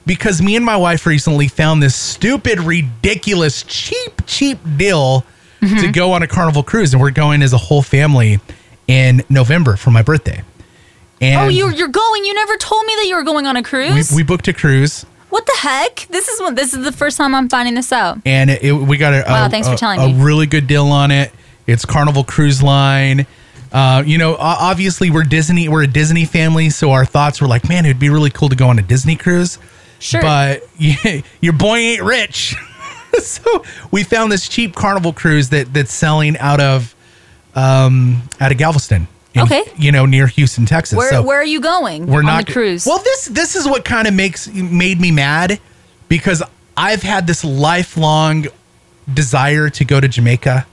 [0.07, 5.25] because me and my wife recently found this stupid, ridiculous, cheap, cheap deal
[5.81, 8.41] to go on a carnival cruise, and we're going as a whole family
[8.89, 10.43] in November for my birthday.
[11.21, 12.25] And oh, you're you're going.
[12.25, 14.11] You never told me that you were going on a cruise.
[14.13, 15.05] we booked a cruise.
[15.31, 16.07] what the heck?
[16.11, 18.19] This is what this is the first time I'm finding this out.
[18.27, 20.23] and it, it- we got a, Wow, a- thanks for a- telling a me.
[20.23, 21.31] really good deal on it.
[21.67, 23.27] It's Carnival Cruise Line.
[23.73, 27.67] Uh, you know, obviously we're Disney, we're a Disney family, so our thoughts were like,
[27.69, 29.59] man, it'd be really cool to go on a Disney cruise.
[29.99, 30.21] Sure.
[30.21, 30.63] But
[31.41, 32.55] your boy ain't rich,
[33.23, 36.95] so we found this cheap Carnival cruise that that's selling out of
[37.55, 39.09] um out of Galveston.
[39.35, 39.63] in- Okay.
[39.79, 40.97] you know, near Houston, Texas.
[40.97, 42.07] Where so where are you going?
[42.07, 42.85] we're on not the cruise.
[42.87, 45.59] Well, this this is what kind of makes made me mad
[46.09, 46.43] because
[46.77, 48.47] I've had this lifelong
[49.13, 50.67] desire to go to Jamaica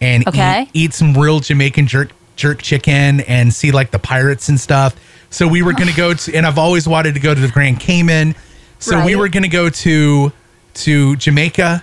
[0.00, 0.62] and Okay.
[0.62, 4.94] eat, eat some real Jamaican jerk jerk chicken and see like the pirates and stuff.
[5.30, 7.48] So we were going to go to, and I've always wanted to go to the
[7.48, 8.34] Grand Cayman.
[8.78, 10.32] So we were going to go to
[10.74, 11.82] to Jamaica,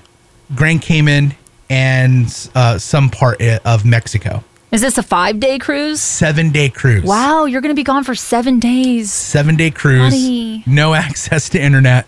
[0.56, 1.34] Grand Cayman,
[1.72, 4.44] and uh, some part of Mexico.
[4.72, 6.02] is this a five day cruise?
[6.02, 7.04] Seven day cruise.
[7.04, 9.12] Wow, you're gonna be gone for seven days.
[9.12, 10.64] seven day cruise, Buddy.
[10.68, 12.06] no access to internet.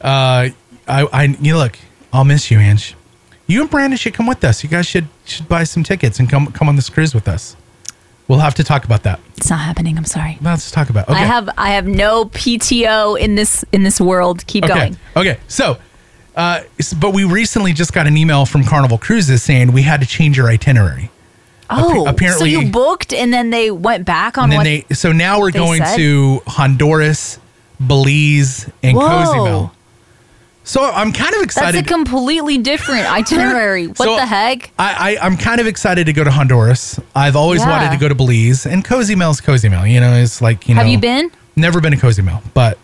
[0.00, 0.48] Uh,
[0.86, 1.78] I, I, you look,
[2.12, 2.94] I'll miss you, Ange.
[3.46, 4.64] You and Brandon should come with us.
[4.64, 7.56] You guys should should buy some tickets and come come on this cruise with us.
[8.26, 9.20] We'll have to talk about that.
[9.36, 9.98] It's not happening.
[9.98, 10.38] I'm sorry.
[10.40, 11.10] Let's talk about.
[11.10, 11.18] Okay.
[11.18, 14.46] I have I have no PTO in this in this world.
[14.46, 14.74] Keep okay.
[14.74, 14.96] going.
[15.14, 15.38] Okay.
[15.46, 15.76] So,
[16.36, 16.60] uh,
[16.98, 20.38] but we recently just got an email from Carnival Cruises saying we had to change
[20.38, 21.10] our itinerary.
[21.70, 24.64] Oh, apparently- so you booked and then they went back on And then what?
[24.88, 25.96] they so now we're going said?
[25.96, 27.38] to Honduras,
[27.84, 29.08] Belize, and Whoa.
[29.08, 29.72] Cozumel.
[30.66, 31.74] So I'm kind of excited.
[31.74, 33.86] That's a completely different itinerary.
[33.88, 34.70] What So, the heck?
[34.78, 36.98] I, I I'm kind of excited to go to Honduras.
[37.14, 37.70] I've always Yeah.
[37.70, 39.86] wanted to go to Belize and Cozymel's Cozumel.
[39.86, 40.80] You know, it's like you know.
[40.82, 41.30] Have you been?
[41.56, 42.78] Never been to Cozumel, but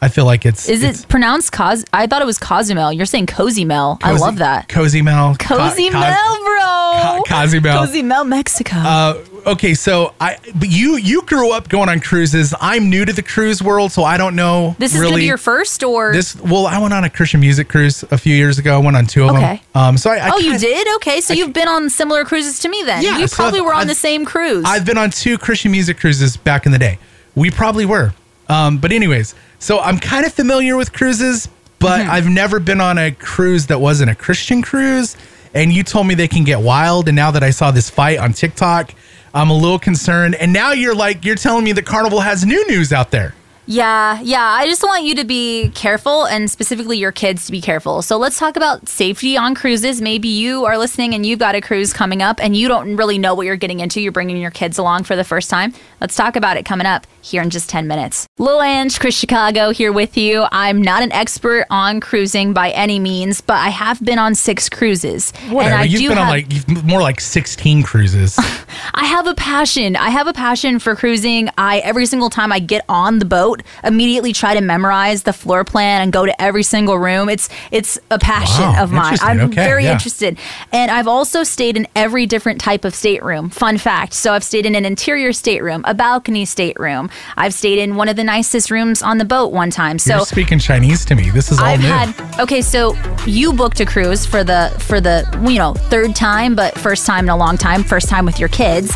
[0.00, 0.68] I feel like it's.
[0.68, 1.84] Is it's it pronounced Cos?
[1.92, 2.92] I thought it was Cozumel.
[2.92, 3.98] You're saying Cozumel.
[4.02, 4.68] I love that.
[4.68, 5.34] Cozumel.
[5.36, 7.02] Co- Cozumel, Cos- bro.
[7.02, 7.78] Co- Cozumel.
[7.78, 8.76] Cozumel, Mexico.
[8.76, 12.54] Uh, okay, so I but you you grew up going on cruises.
[12.60, 14.76] I'm new to the cruise world, so I don't know.
[14.78, 17.40] this is really, gonna be your first, or This well, I went on a Christian
[17.40, 18.76] music cruise a few years ago.
[18.76, 19.60] I went on two of Okay.
[19.74, 19.82] them.
[19.82, 20.94] Um, so I, I oh, you kinda- did?
[20.96, 23.02] Okay, so you've been on similar cruises to me then.
[23.02, 24.64] Yeah, you so probably were on I've- the same cruise.
[24.64, 26.98] I've been on two Christian music cruises back in the day.
[27.34, 28.12] We probably were.
[28.48, 32.10] Um, but anyways, so I'm kind of familiar with cruises, but Mm-hmm.
[32.10, 35.16] I've never been on a cruise that wasn't a Christian cruise.
[35.54, 37.08] And you told me they can get wild.
[37.08, 38.92] And now that I saw this fight on TikTok,
[39.32, 40.34] I'm a little concerned.
[40.34, 43.34] And now you're like, you're telling me that Carnival has new news out there.
[43.70, 44.42] Yeah, yeah.
[44.42, 48.00] I just want you to be careful and specifically your kids to be careful.
[48.00, 50.00] So let's talk about safety on cruises.
[50.00, 53.18] Maybe you are listening and you've got a cruise coming up and you don't really
[53.18, 54.00] know what you're getting into.
[54.00, 55.74] You're bringing your kids along for the first time.
[56.00, 58.26] Let's talk about it coming up here in just 10 minutes.
[58.38, 60.46] Lil Ange, Chris Chicago here with you.
[60.50, 64.70] I'm not an expert on cruising by any means, but I have been on six
[64.70, 65.32] cruises.
[65.50, 65.60] Whatever.
[65.60, 68.38] And I You've do been on like you've, more like 16 cruises.
[68.94, 69.94] I have a passion.
[69.96, 71.50] I have a passion for cruising.
[71.58, 75.64] I every single time I get on the boat, immediately try to memorize the floor
[75.64, 77.28] plan and go to every single room.
[77.28, 79.16] It's it's a passion Wow, of mine.
[79.20, 79.92] I'm Okay, very yeah.
[79.92, 80.38] interested.
[80.72, 83.50] And I've also stayed in every different type of stateroom.
[83.50, 84.12] Fun fact.
[84.14, 87.10] So I've stayed in an interior stateroom, a balcony stateroom.
[87.36, 89.98] I've stayed in one of the nicest rooms on the boat one time.
[89.98, 91.30] So you're speaking Chinese to me.
[91.30, 91.86] This is all I've new.
[91.86, 96.54] had okay, so you booked a cruise for the for the you know third time,
[96.54, 98.92] but first time in a long time, first time with your kids.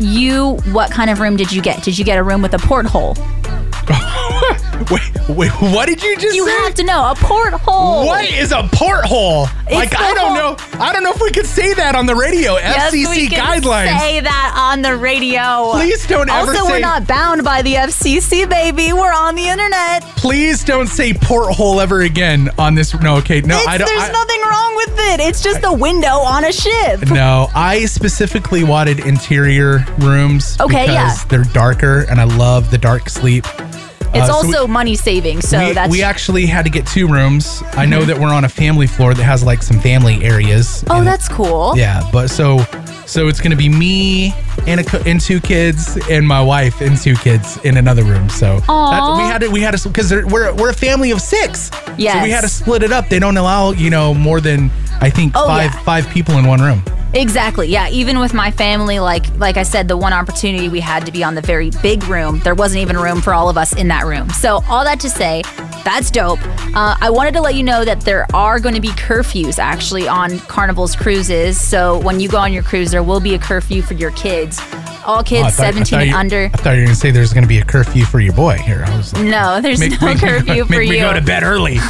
[0.00, 1.82] You, what kind of room did you get?
[1.82, 3.16] Did you get a room with a porthole?
[4.90, 6.52] wait, wait, what did you just You say?
[6.64, 8.06] have to know a porthole.
[8.06, 9.46] What is a porthole?
[9.70, 10.84] like I don't whole- know.
[10.84, 12.54] I don't know if we could say that on the radio.
[12.54, 13.98] Yes, FCC guidelines.
[13.98, 15.70] Say that on the radio.
[15.72, 18.92] Please don't ever Also, we're not bound by the FCC, baby.
[18.92, 20.02] We're on the internet.
[20.16, 22.94] Please don't say porthole ever again on this.
[23.00, 23.86] No, okay, no, It's, I don't.
[23.86, 25.20] there's I- nothing wrong with it.
[25.20, 27.10] It's just a window on a ship.
[27.10, 31.28] no, I specifically wanted interior rooms Okay, because yeah.
[31.28, 33.46] they're darker, and I love the dark sleep.
[34.14, 36.86] It's Uh, so we- also money saving, so we, that's we actually had to get
[36.86, 37.62] two rooms.
[37.72, 40.84] I know that we're on a family floor that has like some family areas.
[40.90, 41.74] oh, and- that's cool.
[41.76, 42.64] Yeah, but so
[43.06, 44.32] so it's gonna be me
[44.66, 48.28] and a and two kids and my wife and two kids in another room.
[48.30, 51.70] So we had to we had to because we're we're a family of six.
[51.70, 53.08] So we had to split it up.
[53.08, 55.82] They don't allow you know more than I think Oh, five yeah.
[55.82, 56.82] five people in one room.
[57.16, 57.68] Exactly.
[57.68, 57.88] Yeah.
[57.90, 61.22] Even with my family, like like I said, the one opportunity we had to be
[61.22, 64.04] on the very big room, there wasn't even room for all of us in that
[64.04, 64.28] room.
[64.30, 65.42] So all that to say,
[65.84, 66.40] that's dope.
[66.74, 70.08] Uh, I wanted to let you know that there are going to be curfews actually
[70.08, 71.60] on Carnival's cruises.
[71.60, 74.60] So when you go on your cruise, there will be a curfew for your kids.
[75.06, 76.50] All Oh, kids thought- 17 and you- under.
[76.52, 78.84] I thought you were gonna say there's gonna be a curfew for your boy here.
[78.86, 81.02] I was like, No, there's make, no make me curfew for make me you.
[81.02, 81.78] go to bed early.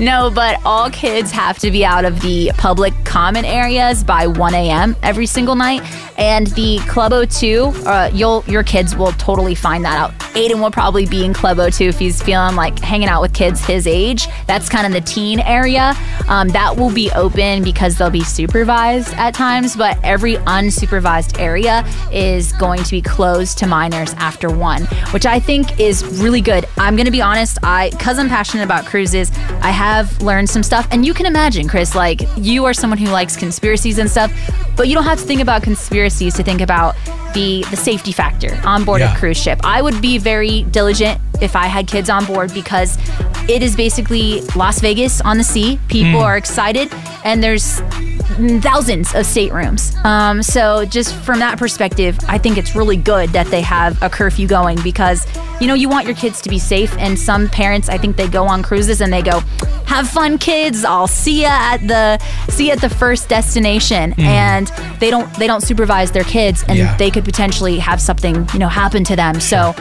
[0.00, 4.54] No, but all kids have to be out of the public common areas by 1
[4.54, 4.94] a.m.
[5.02, 5.82] every single night.
[6.18, 10.18] And the Club O2, uh, you'll your kids will totally find that out.
[10.34, 13.64] Aiden will probably be in Club O2 if he's feeling like hanging out with kids
[13.64, 14.26] his age.
[14.46, 15.94] That's kind of the teen area.
[16.26, 21.86] Um, that will be open because they'll be supervised at times, but every unsupervised area
[22.12, 26.66] is going to be closed to minors after one, which I think is really good.
[26.76, 29.30] I'm going to be honest, I because I'm passionate about cruises,
[29.62, 33.06] I have learned some stuff, and you can imagine, Chris, like you are someone who
[33.06, 34.32] likes conspiracies and stuff,
[34.76, 36.96] but you don't have to think about conspiracies to think about
[37.34, 39.14] the the safety factor on board Yeah.
[39.14, 39.60] a cruise ship.
[39.64, 42.98] I would be very diligent if I had kids on board because
[43.48, 45.78] it is basically Las Vegas on the sea.
[45.88, 46.26] People hmm.
[46.26, 46.92] are excited,
[47.24, 47.80] and there's
[48.60, 49.94] thousands of staterooms.
[50.04, 54.08] Um, so just from that perspective, I think it's really good that they have a
[54.08, 55.26] curfew going because
[55.60, 56.96] you know you want your kids to be safe.
[56.98, 59.40] And some parents, I think they go on cruises and they go,
[59.86, 60.84] "Have fun, kids!
[60.84, 62.18] I'll see ya at the
[62.50, 64.68] see you at the first destination," and
[65.00, 66.96] they don't they don't supervise their kids, and Yeah.
[66.96, 69.40] they could potentially have something you know happen to them.
[69.40, 69.74] So.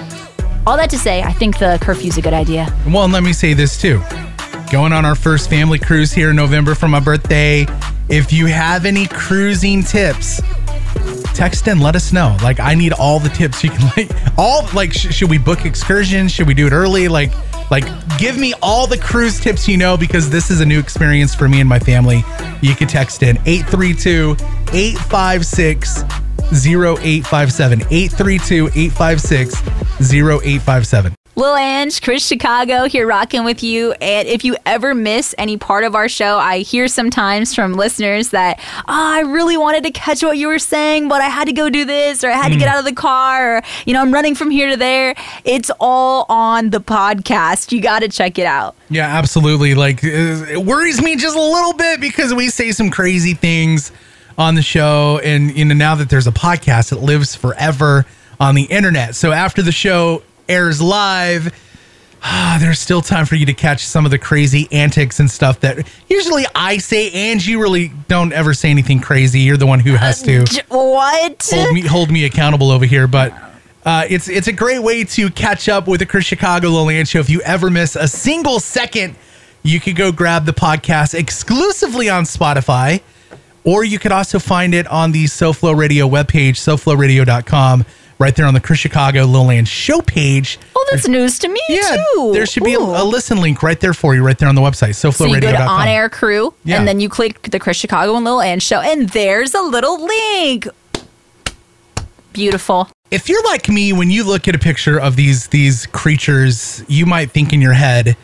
[0.66, 2.68] All that to say, I think the curfew's a good idea.
[2.88, 4.02] Well, and let me say this too.
[4.70, 7.66] Going on our first family cruise here in November for my birthday.
[8.10, 10.42] If you have any cruising tips,
[11.34, 12.38] text in, let us know.
[12.42, 15.66] Like, I need all the tips you can, like, all, like, sh- should we book
[15.66, 16.32] excursions?
[16.32, 17.08] Should we do it early?
[17.10, 17.32] Like,
[17.70, 17.86] like,
[18.18, 21.50] give me all the cruise tips you know because this is a new experience for
[21.50, 22.24] me and my family.
[22.62, 24.38] You can text in 832
[24.72, 26.04] 856
[26.54, 27.82] 0857.
[27.82, 29.62] 832 856
[30.14, 31.14] 0857.
[31.38, 33.92] Lil Ange, Chris Chicago here rocking with you.
[34.02, 38.30] And if you ever miss any part of our show, I hear sometimes from listeners
[38.30, 41.54] that, oh, I really wanted to catch what you were saying, but I had to
[41.54, 44.02] go do this or I had to get out of the car or, you know,
[44.02, 45.14] I'm running from here to there.
[45.46, 47.72] It's all on the podcast.
[47.72, 48.76] You got to check it out.
[48.90, 49.76] Yeah, absolutely.
[49.76, 53.92] Like, uh, it worries me just a little bit because we say some crazy things
[54.40, 55.22] on the show.
[55.24, 58.08] And, you know, now that there's a podcast, it lives forever
[58.40, 59.14] on the internet.
[59.14, 61.54] So after the show airs live,
[62.24, 65.60] ah, there's still time for you to catch some of the crazy antics and stuff
[65.62, 69.40] that usually I say, and you really don't ever say anything crazy.
[69.42, 71.50] You're the one who has to J- What?
[71.54, 73.08] hold me hold me accountable over here.
[73.08, 73.34] But
[73.86, 77.08] uh, it's it's a great way to catch up with the Chris Chicago Lil Ange
[77.08, 77.20] Show.
[77.20, 79.16] If you ever miss a single second,
[79.64, 83.02] you could go grab the podcast exclusively on Spotify,
[83.64, 87.86] or you could also find it on the SoFlo Radio webpage, SoFloRadio.com,
[88.20, 90.58] right there on the Chris Chicago Lil Ange Show page.
[90.76, 92.32] Oh, that's news to me Yeah, too.
[92.34, 94.62] there should be a, a listen link right there for you, right there on the
[94.62, 95.62] website, So so you go to.
[95.62, 96.78] On Air Crew, Yeah.
[96.78, 100.04] and then you click the Chris Chicago and Lil Ange show, and there's a little
[100.06, 100.68] link.
[102.34, 102.88] Beautiful.
[103.10, 107.06] if you're like me when you look at a picture of these these creatures you
[107.08, 108.16] might think in your head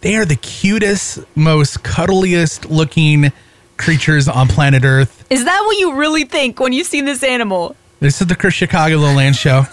[0.00, 3.32] they are the cutest most cuddliest looking
[3.76, 7.76] creatures on planet earth Is that what you really think when you see this animal?
[8.00, 9.64] This is the chris chicago Lil Ange show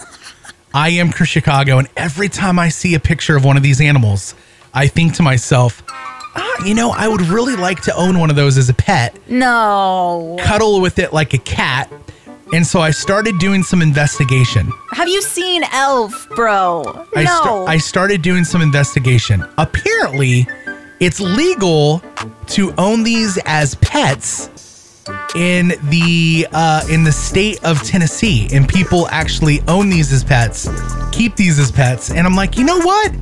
[0.74, 3.80] i am chris chicago and every time i see a picture of one of these
[3.80, 4.36] animals
[4.74, 8.36] i think to myself ah, you know i would really like to own one of
[8.36, 10.36] those as a pet No.
[10.42, 11.92] cuddle with it like a cat
[12.54, 16.84] and so i started doing some investigation Have you seen Elf, bro?
[17.16, 17.30] I, no.
[17.42, 19.46] sta- I started doing some investigation.
[19.58, 20.48] Apparently,
[21.00, 22.02] it's legal
[22.48, 24.50] to own these as pets
[25.36, 30.70] in the uh, in the state of Tennessee, and people actually own these as pets,
[31.12, 32.12] keep these as pets.
[32.12, 33.16] And I'm like, you know what?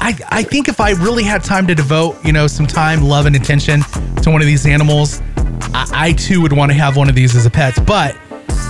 [0.00, 3.26] I I think if I really had time to devote, you know, some time, love,
[3.26, 3.82] and attention
[4.22, 5.20] to one of these animals,
[5.74, 7.78] I, I too would want to have one of these as a pet.
[7.86, 8.16] But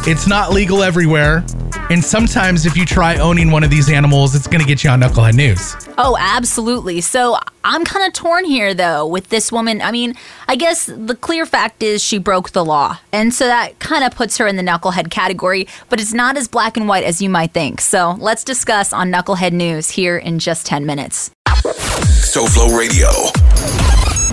[0.06, 1.44] it's not legal everywhere.
[1.90, 4.90] And sometimes if you try owning one of these animals, it's going to get you
[4.90, 5.76] on Knucklehead News.
[5.98, 7.00] oh, absolutely.
[7.00, 9.82] So I'm kind of torn here, though, with this woman.
[9.82, 10.14] I mean,
[10.48, 12.98] I guess the clear fact is she broke the law.
[13.12, 16.48] And so that kind of puts her in the knucklehead category, but it's not as
[16.48, 17.80] black and white as you might think.
[17.80, 21.30] So let's discuss on Knucklehead News here in just 10 minutes.
[21.46, 23.08] SoFlo Radio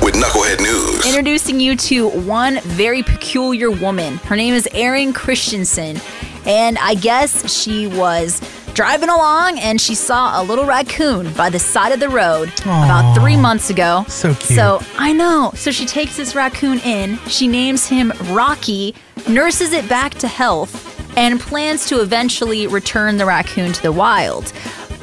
[0.07, 1.05] with Knucklehead News.
[1.05, 4.15] Introducing you to one very peculiar woman.
[4.19, 5.99] Her name is Erin Christensen.
[6.45, 8.39] And I guess she was
[8.73, 13.15] driving along and she saw a little raccoon by the side of the road about
[13.15, 14.05] three months ago.
[14.07, 14.57] So cute.
[14.57, 15.51] So I know.
[15.55, 18.95] So she takes this raccoon in, she names him Rocky,
[19.27, 24.53] nurses it back to health, and plans to eventually return the raccoon to the wild.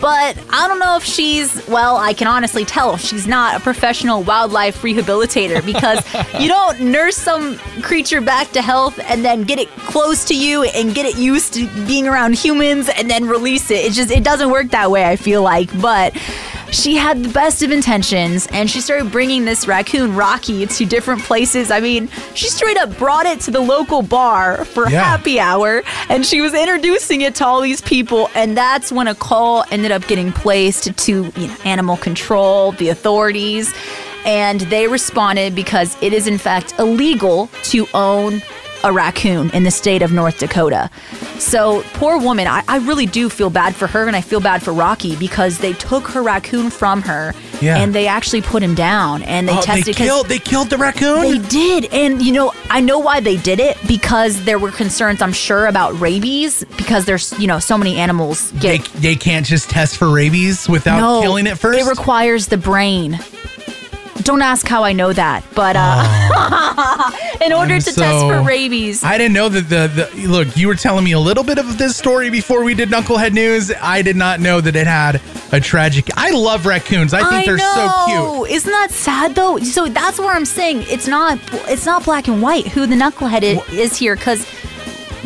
[0.00, 4.22] But I don't know if she's, well, I can honestly tell she's not a professional
[4.22, 6.04] wildlife rehabilitator because
[6.40, 10.64] you don't nurse some creature back to health and then get it close to you
[10.64, 13.84] and get it used to being around humans and then release it.
[13.84, 15.70] It just, it doesn't work that way, I feel like.
[15.80, 16.14] But
[16.74, 21.22] she had the best of intentions and she started bringing this raccoon Rocky to different
[21.22, 21.70] places.
[21.70, 25.02] I mean, she straight up brought it to the local bar for Yeah.
[25.02, 28.28] happy hour and she was introducing it to all these people.
[28.34, 32.88] And that's when a call ended up getting placed to you know, animal control, the
[32.88, 33.72] authorities.
[34.26, 38.40] And they responded because it is, in fact, illegal to own
[38.84, 40.90] a raccoon in the state of North Dakota.
[41.38, 44.62] So, poor woman, I, I really do feel bad for her and I feel bad
[44.62, 47.78] for Rocky because they took her raccoon from her Yeah.
[47.78, 50.28] and they actually put him down and they Oh, they killed.
[50.28, 51.22] They killed the raccoon.
[51.22, 51.86] they did.
[51.92, 55.66] And you know, I know why they did it because there were concerns, I'm sure,
[55.66, 60.10] about rabies because there's, you know, so many animals they, they can't just test for
[60.10, 61.80] rabies without no, killing it first.
[61.80, 63.18] It requires the brain.
[64.24, 67.10] Don't ask how I know that, but uh,
[67.44, 70.56] in order I'm to test for rabies, I didn't know that the, the look.
[70.56, 73.70] You were telling me a little bit of this story before we did Knucklehead News.
[73.82, 75.20] I did not know that it had
[75.52, 76.06] a tragic.
[76.16, 77.12] I love raccoons.
[77.12, 78.16] I think they're so cute.
[78.18, 78.46] know.
[78.46, 79.58] Isn't that sad though?
[79.58, 83.42] So that's where I'm saying it's not it's not black and white who the knucklehead
[83.42, 84.46] i- is here because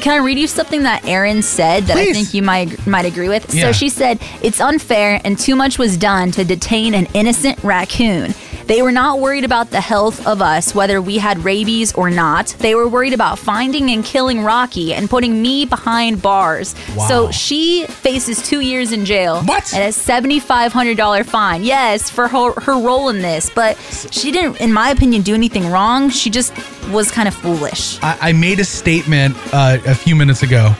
[0.00, 3.28] can I read you something that Erin said that I think you might might agree
[3.28, 3.54] with?
[3.54, 3.62] Yeah.
[3.66, 8.34] So she said it's unfair and too much was done to detain an innocent raccoon.
[8.68, 12.48] They were not worried about the health of us, whether we had rabies or not.
[12.58, 16.74] They were worried about finding and killing Rocky and putting me behind bars.
[16.94, 17.08] Wow.
[17.08, 19.72] So she faces two years in jail What?
[19.72, 21.64] and a $7,500 fine.
[21.64, 23.48] Yes, for her, her role in this.
[23.48, 23.78] But
[24.10, 26.10] she didn't, in my opinion, do anything wrong.
[26.10, 26.52] She just
[26.90, 27.98] was kind of foolish.
[28.02, 30.74] I, I made a statement uh, a few minutes ago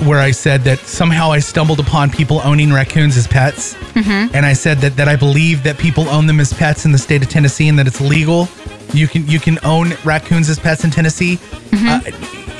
[0.00, 4.34] where I said that somehow I stumbled upon people owning raccoons as pets, Mm-hmm.
[4.34, 6.98] and I said that that I believe that people own them as pets in the
[6.98, 8.48] state of Tennessee and that it's legal.
[8.92, 11.36] You can you can own raccoons as pets in Tennessee.
[11.36, 11.88] Mm-hmm.
[11.88, 12.00] Uh,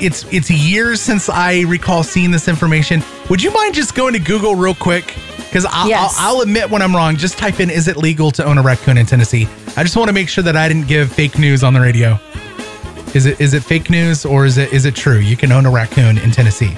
[0.01, 3.01] it's it's years since I recall seeing this information.
[3.29, 5.13] Would you mind just going to Google real quick?
[5.37, 6.15] Because I'll, Yes.
[6.19, 7.15] I'll, I'll admit when I'm wrong.
[7.17, 10.07] Just type in "Is it legal to own a raccoon in Tennessee?" I just want
[10.07, 12.17] to make sure that I didn't give fake news on the radio.
[13.13, 15.17] Is it is it fake news or is it is it true?
[15.19, 16.75] You can own a raccoon in Tennessee.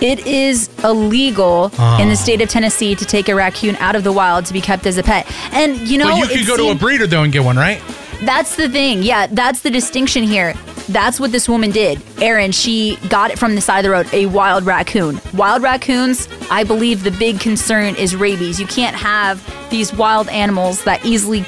[0.00, 2.00] It is illegal Ah.
[2.00, 4.60] in the state of Tennessee to take a raccoon out of the wild to be
[4.60, 5.26] kept as a pet.
[5.52, 7.80] And you know, but you could go to a breeder though and get one, right?
[8.22, 9.02] That's the thing.
[9.02, 10.54] Yeah, that's the distinction here.
[10.88, 12.00] That's what this woman did.
[12.22, 15.20] Erin, she got it from the side of the road, a wild raccoon.
[15.34, 18.60] Wild raccoons, I believe the big concern is rabies.
[18.60, 21.44] You can't have these wild animals that easily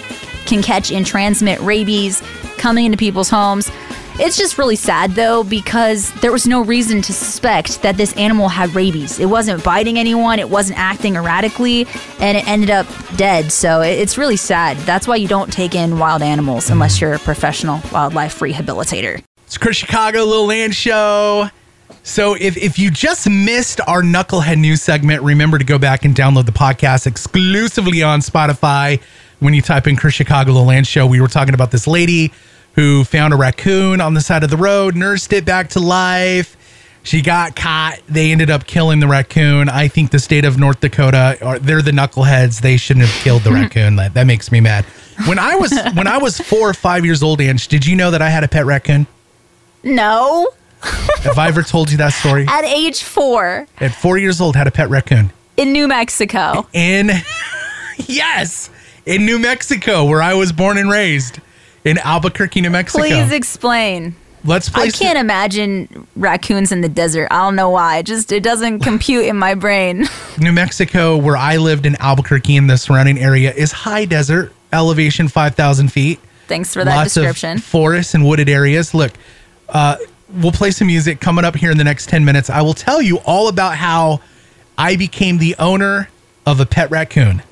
[0.46, 2.22] can catch and transmit rabies
[2.58, 3.70] coming into people's homes.
[4.20, 8.48] It's just really sad though because there was no reason to suspect that this animal
[8.48, 9.20] had rabies.
[9.20, 11.86] It wasn't biting anyone, it wasn't acting erratically,
[12.18, 13.52] and it ended up dead.
[13.52, 14.76] So it's really sad.
[14.78, 19.22] That's why you don't take in wild animals unless you're a professional wildlife rehabilitator.
[19.46, 21.48] It's Chris Chicago, Lil Ange Show.
[22.02, 26.12] So if, if you just missed our Knucklehead News segment, remember to go back and
[26.12, 29.00] download the podcast exclusively on Spotify.
[29.38, 32.32] When you type in Chris Chicago, Lil Ange Show, we were talking about this lady
[32.78, 36.56] who found a raccoon on the side of the road, nursed it back to life.
[37.02, 37.98] She got caught.
[38.08, 39.68] They ended up killing the raccoon.
[39.68, 42.60] I think the state of North Dakota, are, they're the knuckleheads.
[42.60, 43.96] They shouldn't have killed the raccoon.
[43.96, 44.84] That, that makes me mad.
[45.26, 48.12] When I was when I was four or five years old, Ange, did you know
[48.12, 49.08] that I had a pet raccoon?
[49.82, 50.48] No,
[51.22, 52.46] Have I ever told you that story?
[52.46, 55.32] at age four At four years old, had a pet raccoon.
[55.56, 56.68] in New Mexico.
[56.72, 57.10] In
[58.06, 58.70] yes,
[59.06, 61.40] in New Mexico, where I was born and raised,
[61.84, 63.04] in Albuquerque, New Mexico.
[63.04, 64.14] Please explain.
[64.44, 64.84] Let's play.
[64.84, 67.28] I can't imagine raccoons in the desert.
[67.30, 67.98] I don't know why.
[67.98, 70.06] It just it doesn't compute in my brain.
[70.38, 75.28] New Mexico, where I lived in Albuquerque and the surrounding area, is high desert, elevation
[75.28, 76.20] five thousand feet.
[76.46, 77.58] Thanks for that lots description.
[77.58, 78.94] of forests and wooded areas.
[78.94, 79.12] Look,
[79.68, 79.96] uh,
[80.32, 82.48] we'll play some music coming up here in the next 10 minutes.
[82.50, 84.20] I will tell you all about how
[84.78, 86.08] I became the owner
[86.46, 87.42] of a pet raccoon.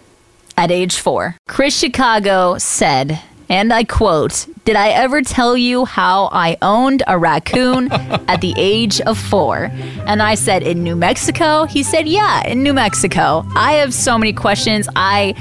[0.56, 6.28] At age four, Chris Chicago said, and I quote, Did I ever tell you how
[6.32, 9.70] I owned a raccoon at the age of four?
[10.06, 11.64] And I said, In New Mexico?
[11.64, 13.44] He said, Yeah, in New Mexico.
[13.54, 14.88] I have so many questions.
[14.96, 15.34] I.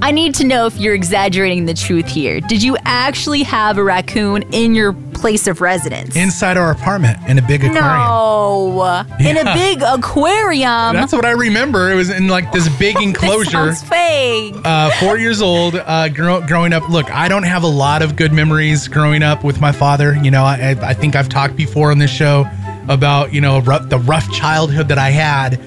[0.00, 2.40] I need to know if you're exaggerating the truth here.
[2.40, 6.14] Did you actually have a raccoon in your place of residence?
[6.14, 7.82] Inside our apartment in a big aquarium.
[7.84, 10.94] no, in a big aquarium.
[10.94, 11.90] That's what I remember.
[11.90, 13.50] It was in like this big This enclosure.
[13.50, 14.54] sounds fake.
[14.64, 16.88] uh, four years old, uh, grow, growing up.
[16.88, 20.14] Look, I don't have a lot of good memories growing up with my father.
[20.22, 22.46] You know, I, I think I've talked before on this show
[22.88, 25.60] about you know rough, the rough childhood that I had.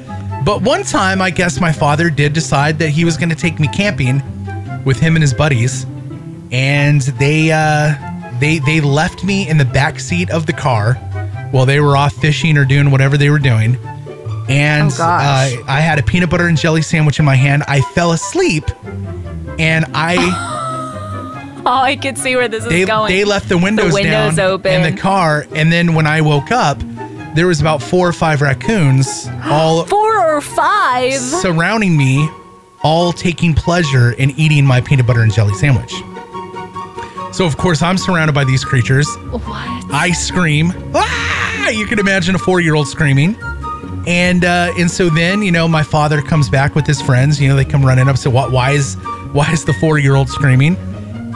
[0.43, 3.59] But one time, I guess my father did decide that he was going to take
[3.59, 4.21] me camping
[4.83, 5.85] with him and his buddies,
[6.51, 7.93] and they uh,
[8.39, 10.95] they they left me in the back seat of the car
[11.51, 13.77] while they were off fishing or doing whatever they were doing.
[14.49, 17.63] and Oh, uh, I had a peanut butter and jelly sandwich in my hand.
[17.67, 18.63] I fell asleep,
[19.59, 20.15] and I
[21.63, 23.11] Oh, I could see where this is going.
[23.11, 24.73] they left the windows, the windows down open.
[24.73, 26.79] in the car, and then when I woke up,
[27.35, 31.13] there was about four or five raccoons all Four or five.
[31.13, 32.29] surrounding me,
[32.83, 35.93] all taking pleasure in eating my peanut butter and jelly sandwich.
[37.33, 39.07] So of course I'm surrounded by these creatures.
[39.29, 39.43] What?
[39.93, 40.73] I scream.
[40.93, 41.69] Ah!
[41.69, 43.37] You can imagine a four-year-old screaming.
[44.07, 47.39] And uh, and so then you know my father comes back with his friends.
[47.39, 48.17] You know they come running up.
[48.17, 48.51] So what?
[48.51, 48.95] Why is
[49.31, 50.75] why is the four-year-old screaming?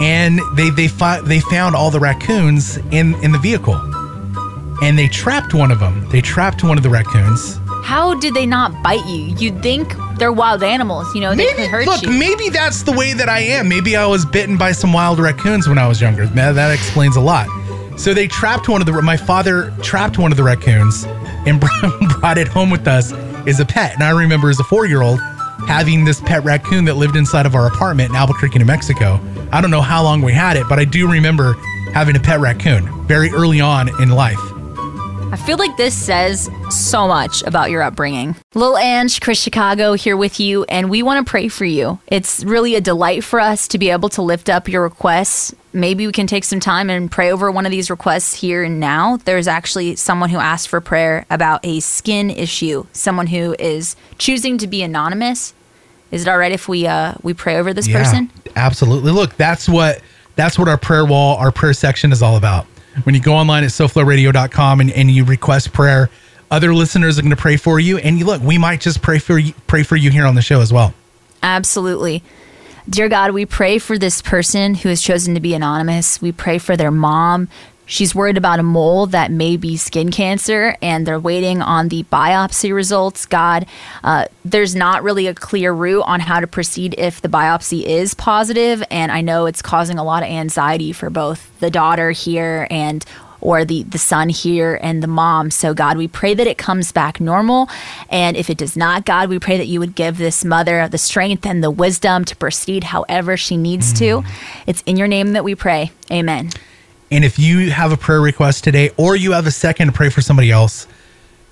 [0.02, 3.76] And they they fi- they found all the raccoons in in the vehicle,
[4.82, 6.08] and they trapped one of them.
[6.10, 7.60] They trapped one of the raccoons.
[7.84, 9.36] How did they not bite you?
[9.38, 11.14] You'd think they're wild animals.
[11.14, 12.10] You know, they Maybe could hurt look, you.
[12.10, 13.70] Look, maybe that's the way that I am.
[13.70, 16.26] Maybe I was bitten by some wild raccoons when I was younger.
[16.26, 17.48] That, that explains a lot.
[17.98, 19.02] So they trapped one of the.
[19.02, 21.06] My father trapped one of the raccoons
[21.46, 21.60] and
[22.20, 23.14] brought it home with us
[23.48, 23.94] as a pet.
[23.94, 25.20] And I remember as a four-year-old
[25.68, 29.20] having this pet raccoon that lived inside of our apartment in Albuquerque, New Mexico.
[29.52, 31.54] I don't know how long we had it, but I do remember
[31.94, 34.40] having a pet raccoon very early on in life.
[35.36, 38.38] I feel like this says so much about your upbringing.
[38.54, 42.00] Lil Ange, Chris Chicago here with you, and we want to pray for you.
[42.08, 45.54] It's really a delight for us to be able to lift up your requests.
[45.74, 48.80] Maybe we can take some time and pray over one of these requests here and
[48.80, 49.18] now.
[49.18, 54.58] There's actually someone who asked for prayer about a skin issue, someone who is choosing
[54.60, 55.54] to be anonymous.
[56.12, 58.32] Is it all right if we uh, we pray over this person?
[58.56, 59.12] Absolutely.
[59.12, 60.00] Look, that's what
[60.38, 62.68] that's what our prayer wall, our prayer section is all about.
[63.04, 66.10] When you go online at soflowradio.com and, and you request prayer,
[66.52, 67.98] other listeners are going to pray for you.
[67.98, 70.42] And you look, we might just pray for you, pray for you here on the
[70.42, 70.94] show as well.
[71.44, 72.24] Absolutely.
[72.88, 76.22] Dear God, we pray for this person who has chosen to be anonymous.
[76.22, 77.50] We pray for their mom.
[77.86, 82.04] She's worried about a mole that may be skin cancer, and they're waiting on the
[82.06, 83.26] biopsy results.
[83.26, 83.66] God,
[84.04, 88.14] uh, there's not really a clear route on how to proceed if the biopsy is
[88.14, 92.68] positive, and I know it's causing a lot of anxiety for both the daughter here
[92.72, 93.06] and
[93.42, 95.52] or the the son here and the mom.
[95.52, 97.70] So God, we pray that it comes back normal,
[98.10, 100.98] and if it does not, God, we pray that you would give this mother the
[100.98, 104.24] strength and the wisdom to proceed however she needs to.
[104.66, 105.92] It's in your name that we pray.
[106.12, 106.50] Amen.
[107.12, 110.10] And if you have a prayer request today or you have a second to pray
[110.10, 110.88] for somebody else,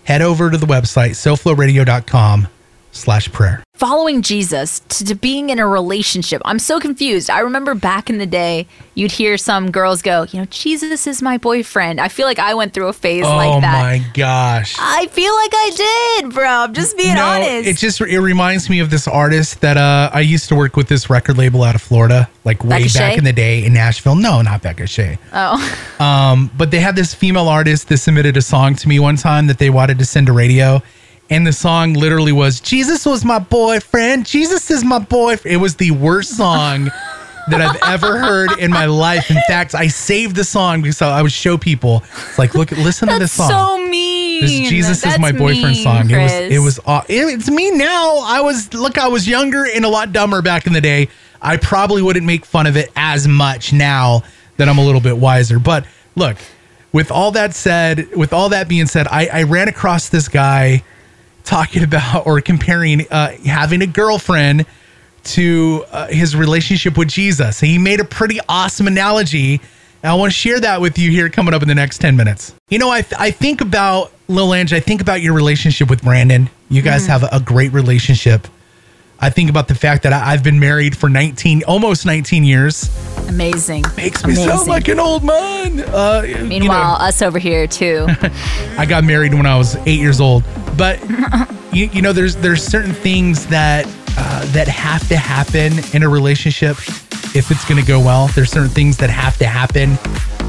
[0.04, 2.48] head over to the website, soflowradio.com
[2.94, 3.64] slash prayer.
[3.76, 6.42] Following Jesus to, to being in a relationship.
[6.46, 7.30] I'm so confused.
[7.30, 11.22] I remember back in the day, you'd hear some girls go, you know, Jesus is
[11.22, 12.00] my boyfriend.
[12.00, 13.80] I feel like I went through a phase oh like that.
[13.80, 14.76] Oh my gosh.
[14.80, 16.48] I feel like I did, bro.
[16.48, 17.68] I'm just being no, honest.
[17.68, 20.88] it just it reminds me of this artist that uh, I used to work with
[20.88, 23.18] this record label out of Florida, like way Becca back Shea?
[23.18, 24.16] in the day in Nashville.
[24.16, 25.18] No, not Becca Shea.
[25.34, 25.98] oh.
[26.00, 29.48] Um, but they had this female artist that submitted a song to me one time
[29.48, 30.82] that they wanted to send to radio.
[31.34, 34.28] And the song literally was Jesus was my boyfriend.
[34.28, 35.52] Jesus is my boyfriend.
[35.52, 36.92] It was the worst song
[37.48, 39.32] that I've ever heard in my life.
[39.32, 42.04] In fact, I saved the song because I would show people.
[42.28, 43.80] It's like, look, listen to this That's song.
[43.80, 44.42] so mean.
[44.42, 46.12] This Jesus is my boyfriend mean, song.
[46.12, 48.20] It was it was aw- it, it's me now.
[48.20, 51.10] I was look, I was younger and a lot dumber back in the day.
[51.42, 54.22] I probably wouldn't make fun of it as much now
[54.58, 55.58] that I'm a little bit wiser.
[55.58, 56.38] But look,
[56.92, 60.84] with all that said, with all that being said, I, I ran across this guy
[61.44, 64.66] talking about or comparing uh, having a girlfriend
[65.24, 67.60] to uh, his relationship with Jesus.
[67.60, 69.62] He made a pretty awesome analogy.
[70.02, 72.18] And I want to share that with you here coming up in the next 10
[72.18, 72.54] minutes.
[72.70, 76.04] You know, I, th- I think about Lil Ange, I think about your relationship with
[76.04, 76.50] Brandon.
[76.70, 78.48] You guys have a, a great relationship.
[79.24, 82.90] I think about the fact that I, I've been married for 19, almost 19 years.
[83.30, 83.86] amazing.
[83.96, 84.50] Makes me amazing.
[84.50, 85.80] sound like an old man.
[85.80, 88.06] Uh, you know, Meanwhile, us over here too.
[88.78, 90.44] I got married when I was eight years old.
[90.78, 91.00] But
[91.72, 93.86] you, you know, there's there's certain things that
[94.18, 96.78] uh, that have to happen in a relationship
[97.34, 98.28] if it's going to go well.
[98.28, 99.98] There's certain things that have to happen.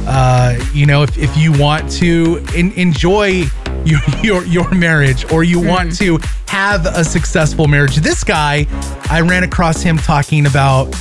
[0.09, 3.45] Uh, you know, if, if you want to in, enjoy
[3.85, 6.19] your, your your marriage or you want to
[6.55, 8.65] have a successful marriage, this guy,
[9.11, 10.95] I ran across him talking about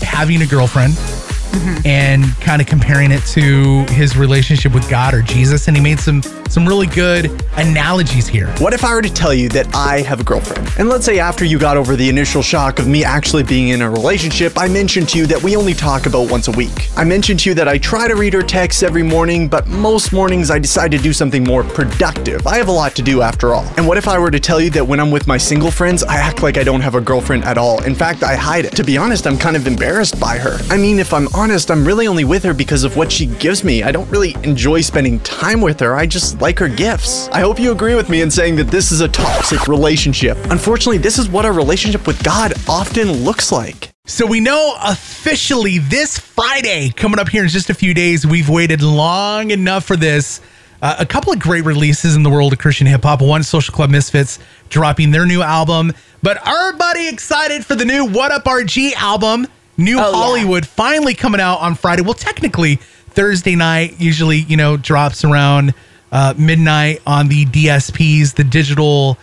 [0.00, 1.86] having a girlfriend mm-hmm.
[1.86, 6.00] and kind of comparing it to his relationship with God or Jesus, and he made
[6.00, 6.22] some
[6.54, 8.46] some really good analogies here.
[8.58, 10.70] What if I were to tell you that I have a girlfriend?
[10.78, 13.82] And let's say after you got over the initial shock of me actually being in
[13.82, 16.90] a relationship, I mentioned to you that we only talk about once a week.
[16.96, 20.12] I mentioned to you that I try to read her texts every morning, but most
[20.12, 22.46] mornings I decide to do something more productive.
[22.46, 23.66] I have a lot to do after all.
[23.76, 26.04] And what if I were to tell you that when I'm with my single friends,
[26.04, 27.82] I act like I don't have a girlfriend at all?
[27.82, 28.76] In fact, I hide it.
[28.76, 30.58] To be honest, I'm kind of embarrassed by her.
[30.70, 33.64] I mean, if I'm honest, I'm really only with her because of what she gives
[33.64, 33.82] me.
[33.82, 37.26] I don't really enjoy spending time with her, I just like her gifts.
[37.28, 40.36] I hope you agree with me in saying that this is a toxic relationship.
[40.50, 43.88] Unfortunately, this is what our relationship with God often looks like.
[44.04, 48.50] So we know officially this Friday, coming up here in just a few days, we've
[48.50, 50.42] waited long enough for this.
[50.82, 53.22] Uh, a couple of great releases in the world of Christian hip hop.
[53.22, 54.38] One, Social Club Misfits
[54.68, 59.46] dropping their new album, but everybody excited for the new What Up RG album.
[59.78, 60.14] New Oh, yeah.
[60.14, 62.02] Hollywood finally coming out on Friday.
[62.02, 62.76] Well, technically
[63.08, 65.72] Thursday night usually, you know, drops around
[66.14, 69.18] uh, midnight on the DSPs, the digital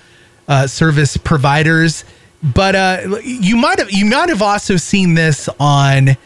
[0.47, 2.03] uh, service providers.
[2.43, 6.17] But uh, you might have you might have also seen this on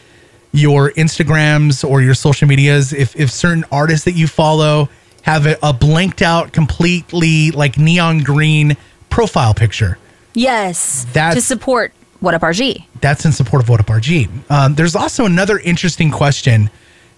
[0.52, 4.88] your Instagrams or your social medias if if certain artists that you follow
[5.22, 8.76] have a, a blanked out completely like neon green
[9.10, 9.98] profile picture.
[10.34, 11.06] Yes.
[11.12, 12.84] That's- to support What Up RG.
[13.00, 14.28] That's in support of What Up RG.
[14.50, 16.70] Um, there's also another interesting question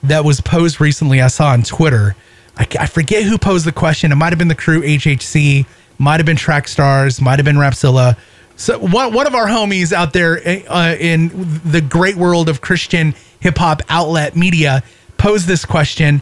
[0.02, 1.20] that was posed recently.
[1.22, 2.14] I saw on Twitter.
[2.58, 4.12] I, I forget who posed the question.
[4.12, 5.64] It might have been the crew HHC,
[5.98, 8.16] might have been Track Stars, might have been Rapzilla.
[8.56, 11.30] So one one of our homies out there uh, in
[11.64, 14.82] the great world of Christian hip hop outlet media
[15.16, 16.20] posed this question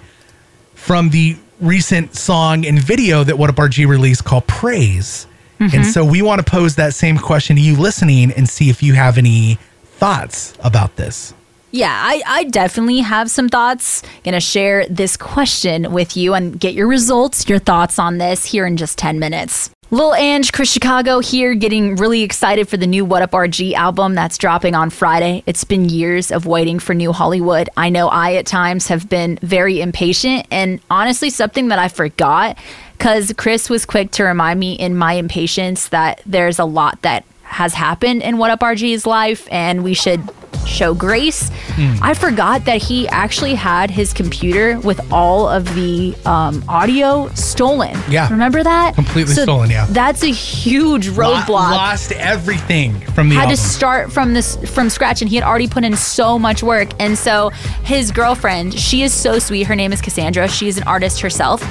[0.75, 5.27] from the recent song and video that What Up RG released called Praise.
[5.59, 8.83] And so we want to pose that same question to you listening and see if
[8.83, 11.33] you have any thoughts about this.
[11.77, 14.03] Yeah, I, I definitely have some thoughts.
[14.25, 18.65] Gonna share this question with you and get your results, your thoughts on this here
[18.65, 19.69] in just 10 minutes.
[19.91, 24.15] Lil Ange, Chris Chicago here, getting really excited for the new What Up RG album
[24.15, 25.43] that's dropping on Friday.
[25.45, 27.69] It's been years of waiting for New Hollywood.
[27.77, 32.57] I know I at times have been very impatient and honestly something that I forgot
[32.97, 37.27] because Chris was quick to remind me in my impatience that there's a lot that
[37.43, 40.27] has happened in What Up RG's life and we should
[40.67, 41.51] show grace.
[42.03, 47.97] I forgot that he actually had his computer with all of the um, audio stolen.
[48.11, 48.29] Yeah.
[48.31, 48.95] Remember that?
[48.95, 49.87] Completely stolen, yeah.
[49.91, 51.49] That's a huge roadblock.
[51.49, 53.57] Lo- Lost everything from the had album.
[53.57, 56.89] to start from this from scratch and he had already put in so much work
[57.01, 57.51] and so
[57.85, 61.63] his girlfriend she is so sweet her name is cassandra she is an artist herself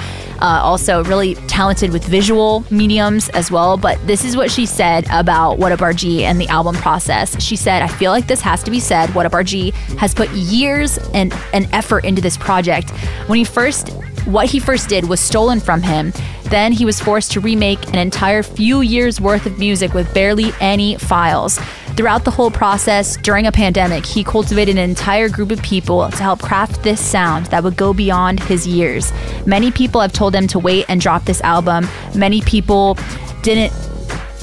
[0.41, 5.05] uh, also really talented with visual mediums as well but this is what she said
[5.11, 8.63] about what up rg and the album process she said i feel like this has
[8.63, 12.89] to be said what up rg has put years and, and effort into this project
[13.27, 13.89] when he first
[14.25, 16.11] what he first did was stolen from him.
[16.45, 20.51] Then he was forced to remake an entire few years worth of music with barely
[20.59, 21.59] any files.
[21.95, 26.17] Throughout the whole process, during a pandemic, he cultivated an entire group of people to
[26.17, 29.13] help craft this sound that would go beyond his years.
[29.45, 31.87] Many people have told him to wait and drop this album.
[32.13, 32.97] Many people
[33.43, 33.73] didn't.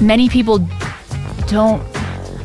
[0.01, 0.67] Many people
[1.47, 1.83] don't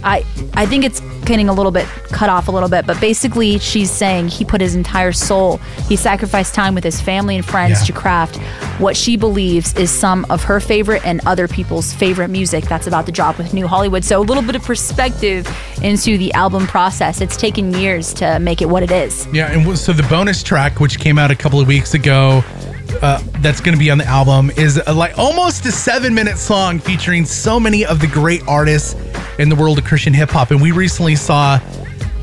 [0.03, 3.59] I I think it's getting a little bit cut off a little bit, but basically
[3.59, 5.57] she's saying he put his entire soul,
[5.87, 7.85] he sacrificed time with his family and friends Yeah.
[7.85, 8.37] to craft
[8.79, 13.05] what she believes is some of her favorite and other people's favorite music that's about
[13.07, 14.03] to drop with New Hollywood.
[14.03, 15.47] So a little bit of perspective
[15.83, 17.21] into the album process.
[17.21, 19.27] It's taken years to make it what it is.
[19.33, 22.43] Yeah, and so the bonus track, which came out a couple of weeks ago,
[23.01, 26.79] uh, that's going to be on the album, is a, like almost a seven-minute song
[26.79, 28.95] featuring so many of the great artists
[29.39, 30.51] in the world of Christian hip hop.
[30.51, 31.59] And we recently saw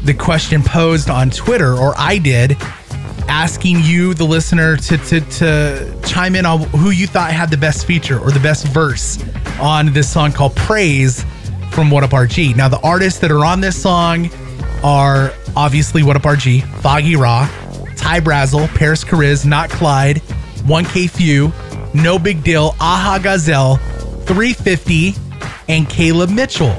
[0.05, 2.57] the question posed on Twitter, or I did,
[3.29, 7.57] asking you, the listener, to to to chime in on who you thought had the
[7.57, 9.23] best feature or the best verse
[9.61, 11.25] on this song called "Praise"
[11.71, 12.55] from What Up RG.
[12.55, 14.31] Now, the artists that are on this song
[14.83, 20.21] are obviously What Up RG, Foggieraw, Ty Brazel, Parris Chariz, Not Clyde,
[20.65, 21.53] 1K Phew,
[21.95, 23.77] No Big Deal, Aha Gazelle,
[24.27, 25.15] 350,
[25.69, 26.75] and Caleb Mitchell.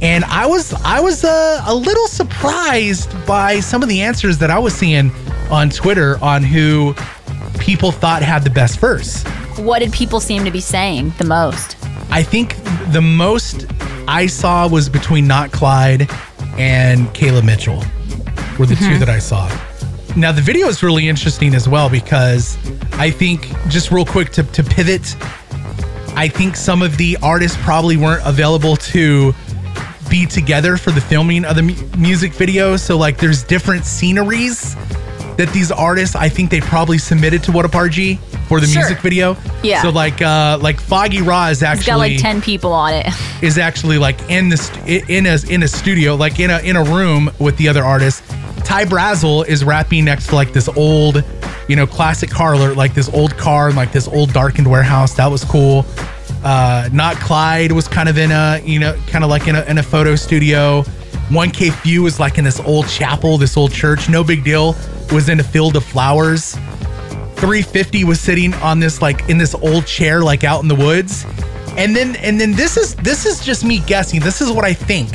[0.00, 4.50] And I was I was uh, a little surprised by some of the answers that
[4.50, 5.10] I was seeing
[5.50, 6.94] on Twitter on who
[7.58, 9.22] people thought had the best verse.
[9.58, 11.76] What did people seem to be saying the most?
[12.10, 12.56] I think
[12.92, 13.66] the most
[14.06, 16.08] I saw was between Not Clyde
[16.58, 17.82] and Caleb Mitchell
[18.58, 19.48] were the two that I saw.
[20.18, 22.56] Now the video is really interesting as well because
[22.94, 25.14] I think just real quick to, to pivot,
[26.16, 29.32] I think some of the artists probably weren't available to
[30.10, 32.76] be together for the filming of the mu- music video.
[32.76, 34.74] So like there's different sceneries
[35.36, 38.82] that these artists I think they probably submitted to What Up RG for the Sure.
[38.82, 39.36] music video.
[39.62, 39.82] Yeah.
[39.82, 43.06] So like uh like Foggieraw is actually He's got like 10 people on it.
[43.42, 46.74] is actually like in this st- in a in a studio, like in a in
[46.74, 48.22] a room with the other artists.
[48.68, 51.24] Ty Brazel is rapping next to like this old,
[51.68, 55.14] you know, classic car like this old car and like this old darkened warehouse.
[55.14, 55.86] That was cool.
[56.44, 59.62] Uh, not Clyde was kind of in a, you know, kind of like in a
[59.62, 60.82] in a photo studio.
[61.30, 64.00] 1K Phew was like in this old chapel, this old church.
[64.00, 64.76] nobigdyl.
[65.14, 66.52] Was in a field of flowers.
[67.36, 71.24] 350 was sitting on this like in this old chair like out in the woods.
[71.78, 74.20] And then and then this is this is just me guessing.
[74.20, 75.08] This is what I think.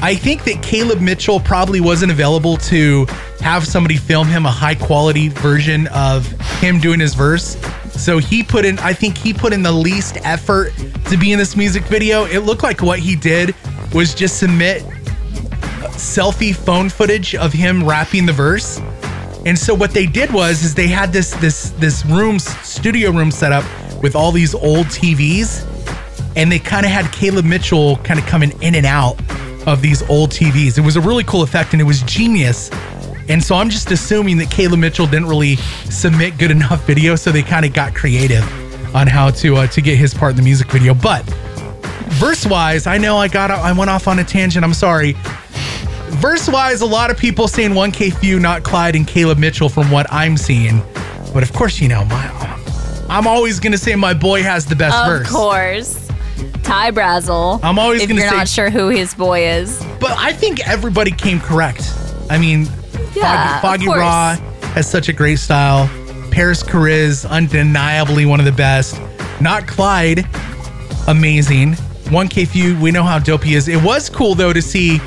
[0.00, 3.06] I think that Caleb Mitchell probably wasn't available to
[3.40, 6.26] have somebody film him a high quality version of
[6.60, 7.56] him doing his verse.
[7.90, 10.72] So he put in I think he put in the least effort
[11.06, 12.26] to be in this music video.
[12.26, 13.56] It looked like what he did
[13.92, 14.82] was just submit
[15.98, 18.80] selfie phone footage of him rapping the verse.
[19.46, 23.32] And so what they did was is they had this this this room studio room
[23.32, 23.64] set up
[24.00, 25.66] with all these old TVs
[26.36, 29.18] and they kind of had Caleb Mitchell kind of coming in and out
[29.68, 30.78] of these old TVs.
[30.78, 32.70] It was a really cool effect and it was genius.
[33.28, 35.56] And so I'm just assuming that Caleb Mitchell didn't really
[35.90, 38.42] submit good enough video, so they kind of got creative
[38.94, 40.94] on how to uh, to get his part in the music video.
[40.94, 41.22] But
[42.18, 44.64] verse wise, I know I got I went off on a tangent.
[44.64, 45.14] I'm sorry.
[46.18, 49.90] Verse wise, a lot of people saying 1K Phew, not Clyde and Caleb Mitchell from
[49.90, 50.82] what I'm seeing.
[51.34, 52.26] But of course, you know, my
[53.10, 55.28] I'm always gonna say my boy has the best Of verse.
[55.28, 56.07] Of course.
[56.68, 57.60] Ty Brazel.
[57.62, 59.82] I'm always if gonna you're say- not sure who his boy is.
[60.00, 61.90] But I think everybody came correct.
[62.28, 62.68] I mean,
[63.14, 63.98] Yeah, Foggy, Foggy.
[64.00, 64.36] Raw
[64.74, 65.88] has such a great style.
[66.30, 69.00] Parris Chariz, undeniably one of the best.
[69.40, 70.26] Not Clyde,
[71.06, 71.74] amazing.
[72.10, 73.66] 1K Phew, we know how dope he is.
[73.68, 74.98] It was cool though to see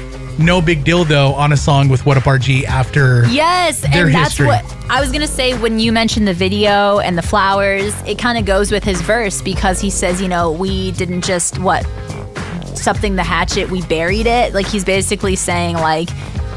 [0.41, 3.25] nobigdyl though on a song with What Up RG after.
[3.27, 4.47] Yes, Their and that's history.
[4.47, 7.93] what I was gonna say when you mentioned the video and the flowers.
[8.05, 11.59] It kind of goes with his verse because he says, you know, we didn't just
[11.59, 11.85] what
[12.75, 14.53] something the hatchet, we buried it.
[14.53, 16.09] Like he's basically saying like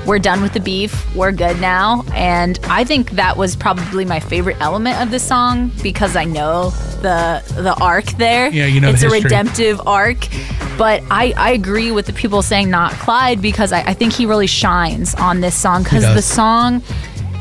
[0.07, 2.05] we're done with the beef, we're good now.
[2.13, 6.71] And I think that was probably my favorite element of the song because I know
[7.03, 8.49] the the arc there.
[8.51, 10.29] Yeah, you know it's a redemptive arc.
[10.77, 14.27] But I, I agree with the people saying not Clyde because I, I think he
[14.27, 16.83] really shines on this song because the song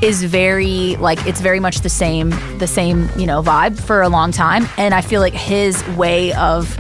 [0.04, 4.10] is very like it's very much the same the same you know vibe for a
[4.10, 6.78] long time and i feel like his way of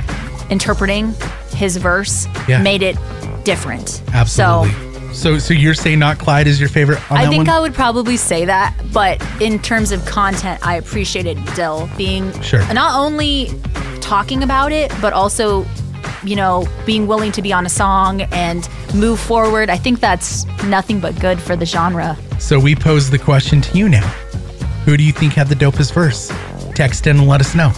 [0.51, 1.13] interpreting
[1.51, 2.61] his verse Yeah.
[2.61, 2.97] made it
[3.45, 4.71] different Absolutely.
[4.71, 7.49] so So, so you're saying not Clyde is your favorite on I think one?
[7.49, 12.61] I would probably say that, but in terms of content, I appreciated Dyl being Sure.
[12.73, 13.49] not only
[14.01, 15.65] talking about it, but also,
[16.23, 19.69] you know, being willing to be on a song and move forward.
[19.69, 22.17] I think that's nothing but good for the genre.
[22.39, 24.07] So we pose the question to you now.
[24.85, 26.31] Who do you think had the dopest verse?
[26.75, 27.71] Text in and let us know.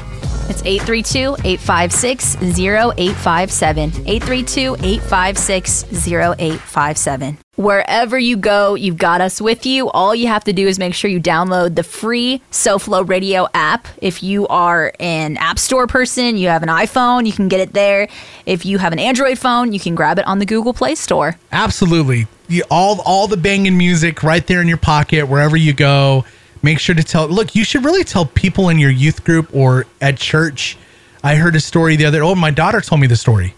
[0.48, 3.90] It's 832 856 0857.
[4.06, 7.38] 832 856 0857.
[7.56, 9.90] Wherever you go, you've got us with you.
[9.90, 13.88] All you have to do is make sure you download the free SoFlo Radio app.
[14.02, 17.74] If you are an App Store person, you have an iPhone, you can get it
[17.74, 18.10] there.
[18.46, 21.38] If you have an Android phone, you can grab it on the Google Play Store.
[21.52, 22.28] Absolutely.
[22.70, 26.26] All all the banging music right there in your pocket wherever you go.
[26.66, 29.86] Make sure to tell look, you should really tell people in your youth group or
[30.02, 30.80] at church.
[31.24, 33.54] I heard a story the other oh my daughter told me the story.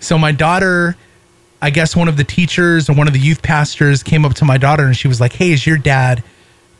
[0.00, 0.96] So my daughter
[1.62, 4.44] I guess one of the teachers and one of the youth pastors came up to
[4.44, 6.24] my daughter and she was like, "Hey, is your dad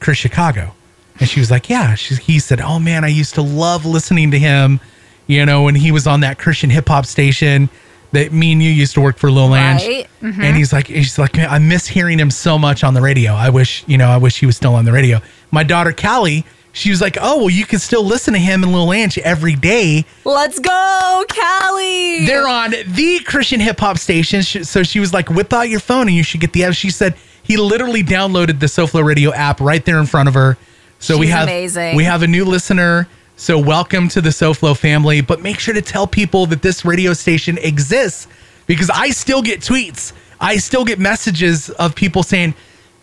[0.00, 0.74] Chris Chicago?"
[1.20, 4.30] And she was like, "Yeah." She, he said, "Oh man, I used to love listening
[4.32, 4.80] to him,
[5.26, 7.68] you know, when he was on that Christian hip hop station
[8.12, 10.06] that me and you used to work for Lil Ange." Right.
[10.22, 10.42] Mm-hmm.
[10.42, 13.34] And he's like, he's like, "Man, I miss hearing him so much on the radio.
[13.34, 15.20] I wish, you know, I wish he was still on the radio."
[15.50, 18.72] My daughter Callie, she was like, "Oh, well, you can still listen to him and
[18.72, 22.26] Lil Ange every day." Let's go, Callie!
[22.26, 24.42] They're on the Christian hip hop station.
[24.42, 26.74] So she was like, whip out your phone and you should get the app.
[26.74, 30.56] She said he literally downloaded the SoFlo Radio app right there in front of her.
[30.98, 31.96] So we have amazing.
[31.96, 33.08] we have a new listener.
[33.36, 35.22] So welcome to the SoFlo family.
[35.22, 38.28] But make sure to tell people that this radio station exists
[38.66, 40.12] because I still get tweets.
[40.40, 42.54] I still get messages of people saying,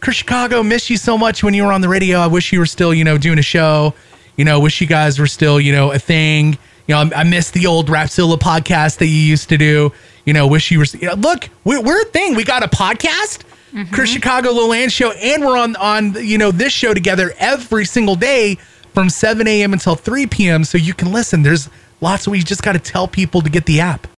[0.10, 2.20] Chicago, miss you so much when you were on the radio.
[2.20, 3.94] I wish you were still, you know, doing a show.
[4.38, 6.58] You know, wish you guys were still, you know, a thing.
[6.88, 9.92] You know, I, I miss the old Rapzilla podcast that you used to do.
[10.26, 10.86] You know, wish you were.
[10.86, 12.36] You know, look, we're, we're a thing.
[12.36, 13.44] We got a podcast,
[13.74, 13.94] mm-hmm.
[13.94, 17.86] Chris Chicago Lil Ange show, and we're on on you know this show together every
[17.86, 18.58] single day
[18.94, 19.74] from 7 a.m.
[19.74, 20.64] until 3 p.m.
[20.64, 21.44] So you can listen.
[21.44, 21.70] There's
[22.02, 24.08] lots of we just got to tell people to get the app.